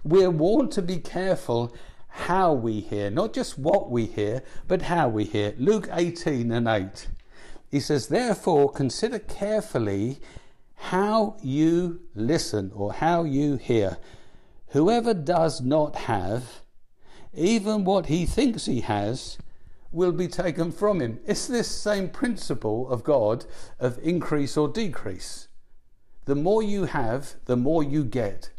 [0.04, 1.76] We're warned to be careful
[2.08, 5.54] how we hear, not just what we hear, but how we hear.
[5.58, 7.08] Luke 18 and 8.
[7.70, 10.20] He says, Therefore, consider carefully
[10.76, 13.97] how you listen or how you hear.
[14.70, 16.62] Whoever does not have,
[17.34, 19.38] even what he thinks he has,
[19.91, 21.20] will be taken from him.
[21.26, 23.45] It's this same principle of God
[23.80, 25.47] of increase or decrease.
[26.26, 28.49] The more you have, the more you get.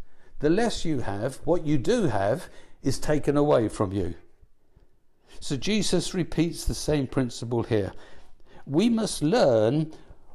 [0.42, 2.48] The less you have, what you do have
[2.82, 4.16] is taken away from you.
[5.38, 7.92] So Jesus repeats the same principle here.
[8.66, 9.92] We must learn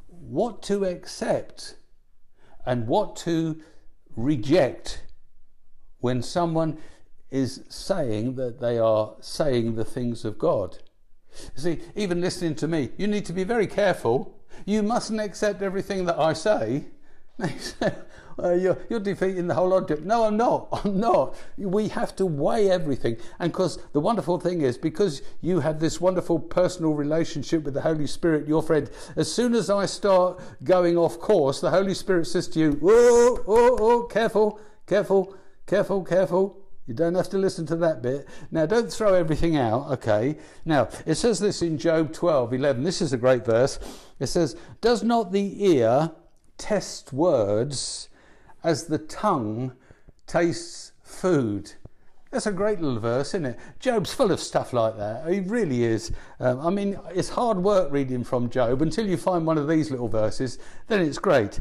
[0.08, 1.76] what to accept
[2.66, 3.62] and what to
[4.16, 5.04] reject
[6.00, 6.78] when someone
[7.30, 10.78] is saying that they are saying the things of God.
[11.56, 14.40] See, even listening to me, you need to be very careful.
[14.66, 16.86] You mustn't accept everything that I say.
[18.44, 20.04] uh, you're, you're, defeating the whole object.
[20.04, 20.68] No, I'm not.
[20.84, 21.36] I'm not.
[21.58, 23.18] We have to weigh everything.
[23.40, 27.82] And because the wonderful thing is, because you have this wonderful personal relationship with the
[27.82, 32.26] Holy Spirit, your friend, as soon as I start going off course, the Holy Spirit
[32.26, 36.58] says to you, oh, oh, oh, careful, careful Careful, careful.
[36.88, 38.26] You don't have to listen to that bit.
[38.50, 40.38] Now, don't throw everything out, okay?
[40.64, 42.84] Now, it says this in Job 12 11.
[42.84, 43.78] This is a great verse.
[44.18, 46.12] It says, Does not the ear
[46.58, 48.10] test words
[48.64, 49.74] as the tongue
[50.26, 51.74] tastes food?
[52.32, 53.60] That's a great little verse, isn't it?
[53.80, 55.32] Job's full of stuff like that.
[55.32, 56.12] He really is.
[56.40, 59.90] Um, I mean, it's hard work reading from Job until you find one of these
[59.92, 61.60] little verses, then it's great.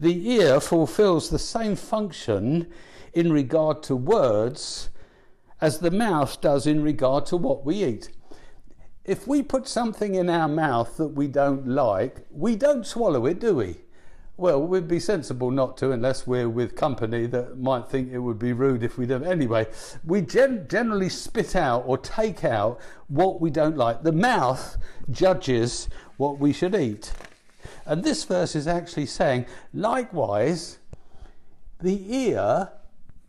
[0.00, 2.68] The ear fulfills the same function
[3.12, 4.88] in regard to words
[5.60, 8.10] as the mouth does in regard to what we eat.
[9.04, 13.38] If we put something in our mouth that we don't like, we don't swallow it,
[13.38, 13.76] do we?
[14.36, 18.38] Well, we'd be sensible not to unless we're with company that might think it would
[18.38, 19.24] be rude if we don't.
[19.24, 19.66] Anyway,
[20.04, 24.02] we gen- generally spit out or take out what we don't like.
[24.02, 24.78] The mouth
[25.10, 27.12] judges what we should eat.
[27.84, 30.78] And this verse is actually saying, likewise,
[31.80, 32.70] the ear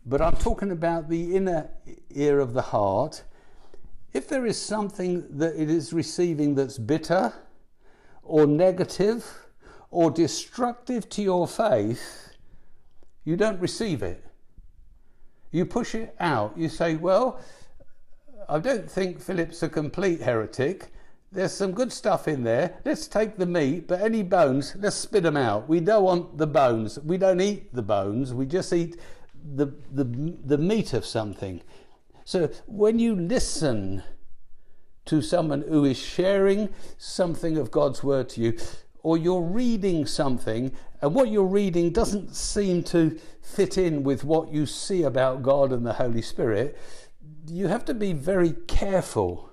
[0.06, 1.70] but I'm talking about the inner
[2.10, 3.24] ear of the heart.
[4.12, 7.32] If there is something that it is receiving that's bitter
[8.22, 9.43] or negative
[9.94, 12.32] or destructive to your faith,
[13.24, 14.24] you don't receive it.
[15.52, 16.58] You push it out.
[16.58, 17.40] You say, Well,
[18.48, 20.90] I don't think Philip's a complete heretic.
[21.30, 22.80] There's some good stuff in there.
[22.84, 25.68] Let's take the meat, but any bones, let's spit them out.
[25.68, 26.98] We don't want the bones.
[26.98, 28.34] We don't eat the bones.
[28.34, 29.00] We just eat
[29.54, 30.04] the, the,
[30.44, 31.62] the meat of something.
[32.24, 34.02] So when you listen
[35.06, 38.58] to someone who is sharing something of God's word to you,
[39.04, 40.72] or you're reading something
[41.02, 45.72] and what you're reading doesn't seem to fit in with what you see about God
[45.72, 46.76] and the Holy Spirit,
[47.46, 49.50] you have to be very careful.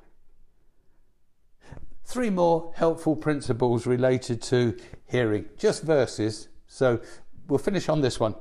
[2.06, 6.48] Three more helpful principles related to hearing, just verses.
[6.68, 7.02] So
[7.50, 8.36] we'll finish on this one.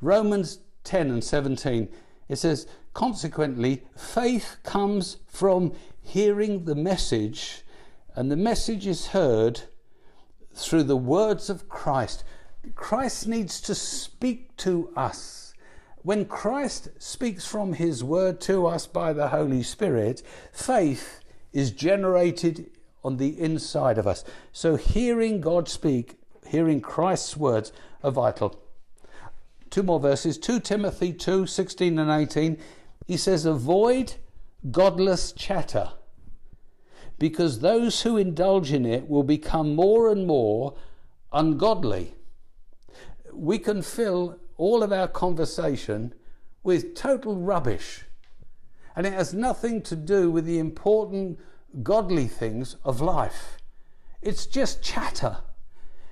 [0.00, 1.90] Romans 10 and 17,
[2.30, 7.62] it says, Consequently, faith comes from hearing the message,
[8.14, 9.64] and the message is heard
[10.56, 12.24] through the words of Christ.
[12.74, 15.42] Christ needs to speak to us.
[16.02, 20.22] when Christ speaks from his word to us by the Holy Spirit,
[20.52, 21.18] faith
[21.52, 22.70] is generated
[23.02, 24.24] on the inside of us.
[24.52, 27.72] So hearing God speak, hearing Christ's words
[28.04, 28.60] are vital.
[29.70, 32.58] Two more verses 2 Timothy 2 16 and 18.
[33.06, 34.14] He says, Avoid
[34.70, 35.90] godless chatter,
[37.18, 40.76] because those who indulge in it will become more and more
[41.32, 42.14] ungodly.
[43.32, 46.14] We can fill all of our conversation
[46.62, 48.04] with total rubbish.
[48.94, 51.38] And it has nothing to do with the important
[51.82, 53.58] godly things of life.
[54.22, 55.38] It's just chatter.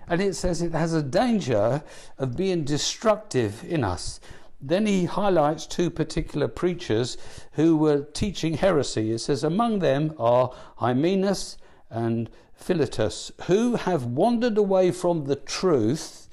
[0.06, 1.82] And it says it has a danger
[2.18, 4.20] of being destructive in us.
[4.60, 7.16] Then he highlights two particular preachers
[7.52, 9.12] who were teaching heresy.
[9.12, 11.59] It says, Among them are Hymenaeus
[11.90, 16.28] and Philetus, who have wandered away from the truth.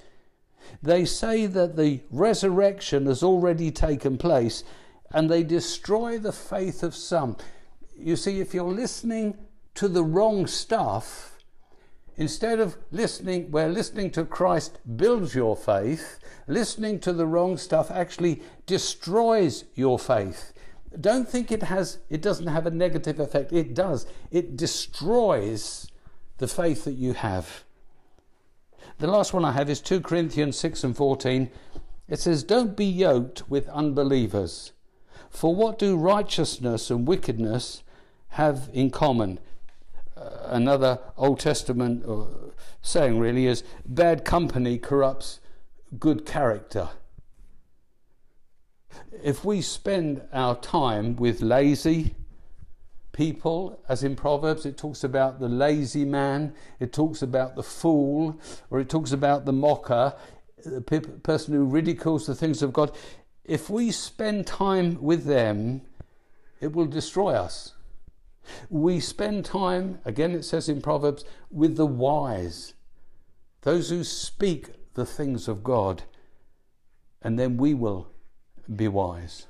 [0.82, 4.64] They say that the resurrection has already taken place
[5.14, 7.38] and they destroy the faith of some.
[7.98, 9.38] You see, if you're listening
[9.76, 11.31] to the wrong stuff,
[12.18, 17.92] instead of listening, where listening to Christ builds your faith, listening to the wrong stuff
[17.92, 20.54] actually destroys your faith.
[21.00, 23.54] Don't think it has it doesn't have a negative effect.
[23.54, 24.06] It does.
[24.30, 25.88] It destroys
[26.38, 27.64] the faith that you have.
[28.98, 31.50] The last one I have is 2 Corinthians 6 and 14.
[32.08, 34.74] It says, Don't be yoked with unbelievers.
[35.30, 37.84] For what do righteousness and wickedness
[38.30, 39.40] have in common?
[40.22, 42.26] Uh, another Old Testament uh,
[42.82, 45.40] saying really is bad company corrupts
[45.98, 46.90] good character.
[49.24, 52.16] If we spend our time with lazy
[53.12, 58.40] people, as in Proverbs, it talks about the lazy man, it talks about the fool,
[58.70, 60.14] or it talks about the mocker,
[60.66, 62.96] the person who ridicules the things of God.
[63.44, 65.82] If we spend time with them,
[66.60, 67.74] it will destroy us.
[68.70, 72.74] We spend time, again it says in Proverbs, with the wise,
[73.62, 76.04] those who speak the things of God,
[77.22, 78.10] and then we will
[78.76, 79.48] be wise.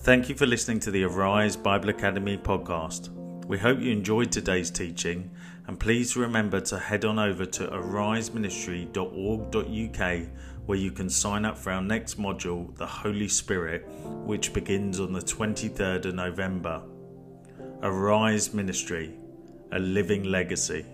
[0.00, 3.08] Thank you for listening to the Arise Bible Academy podcast.
[3.46, 5.30] We hope you enjoyed today's teaching,
[5.66, 10.28] and please remember to head on over to ariseministry.org.uk
[10.66, 13.86] where you can sign up for our next module, The Holy Spirit,
[14.24, 16.82] which begins on the 23rd of November.
[17.82, 19.14] Arise Ministry,
[19.72, 20.86] a living legacy.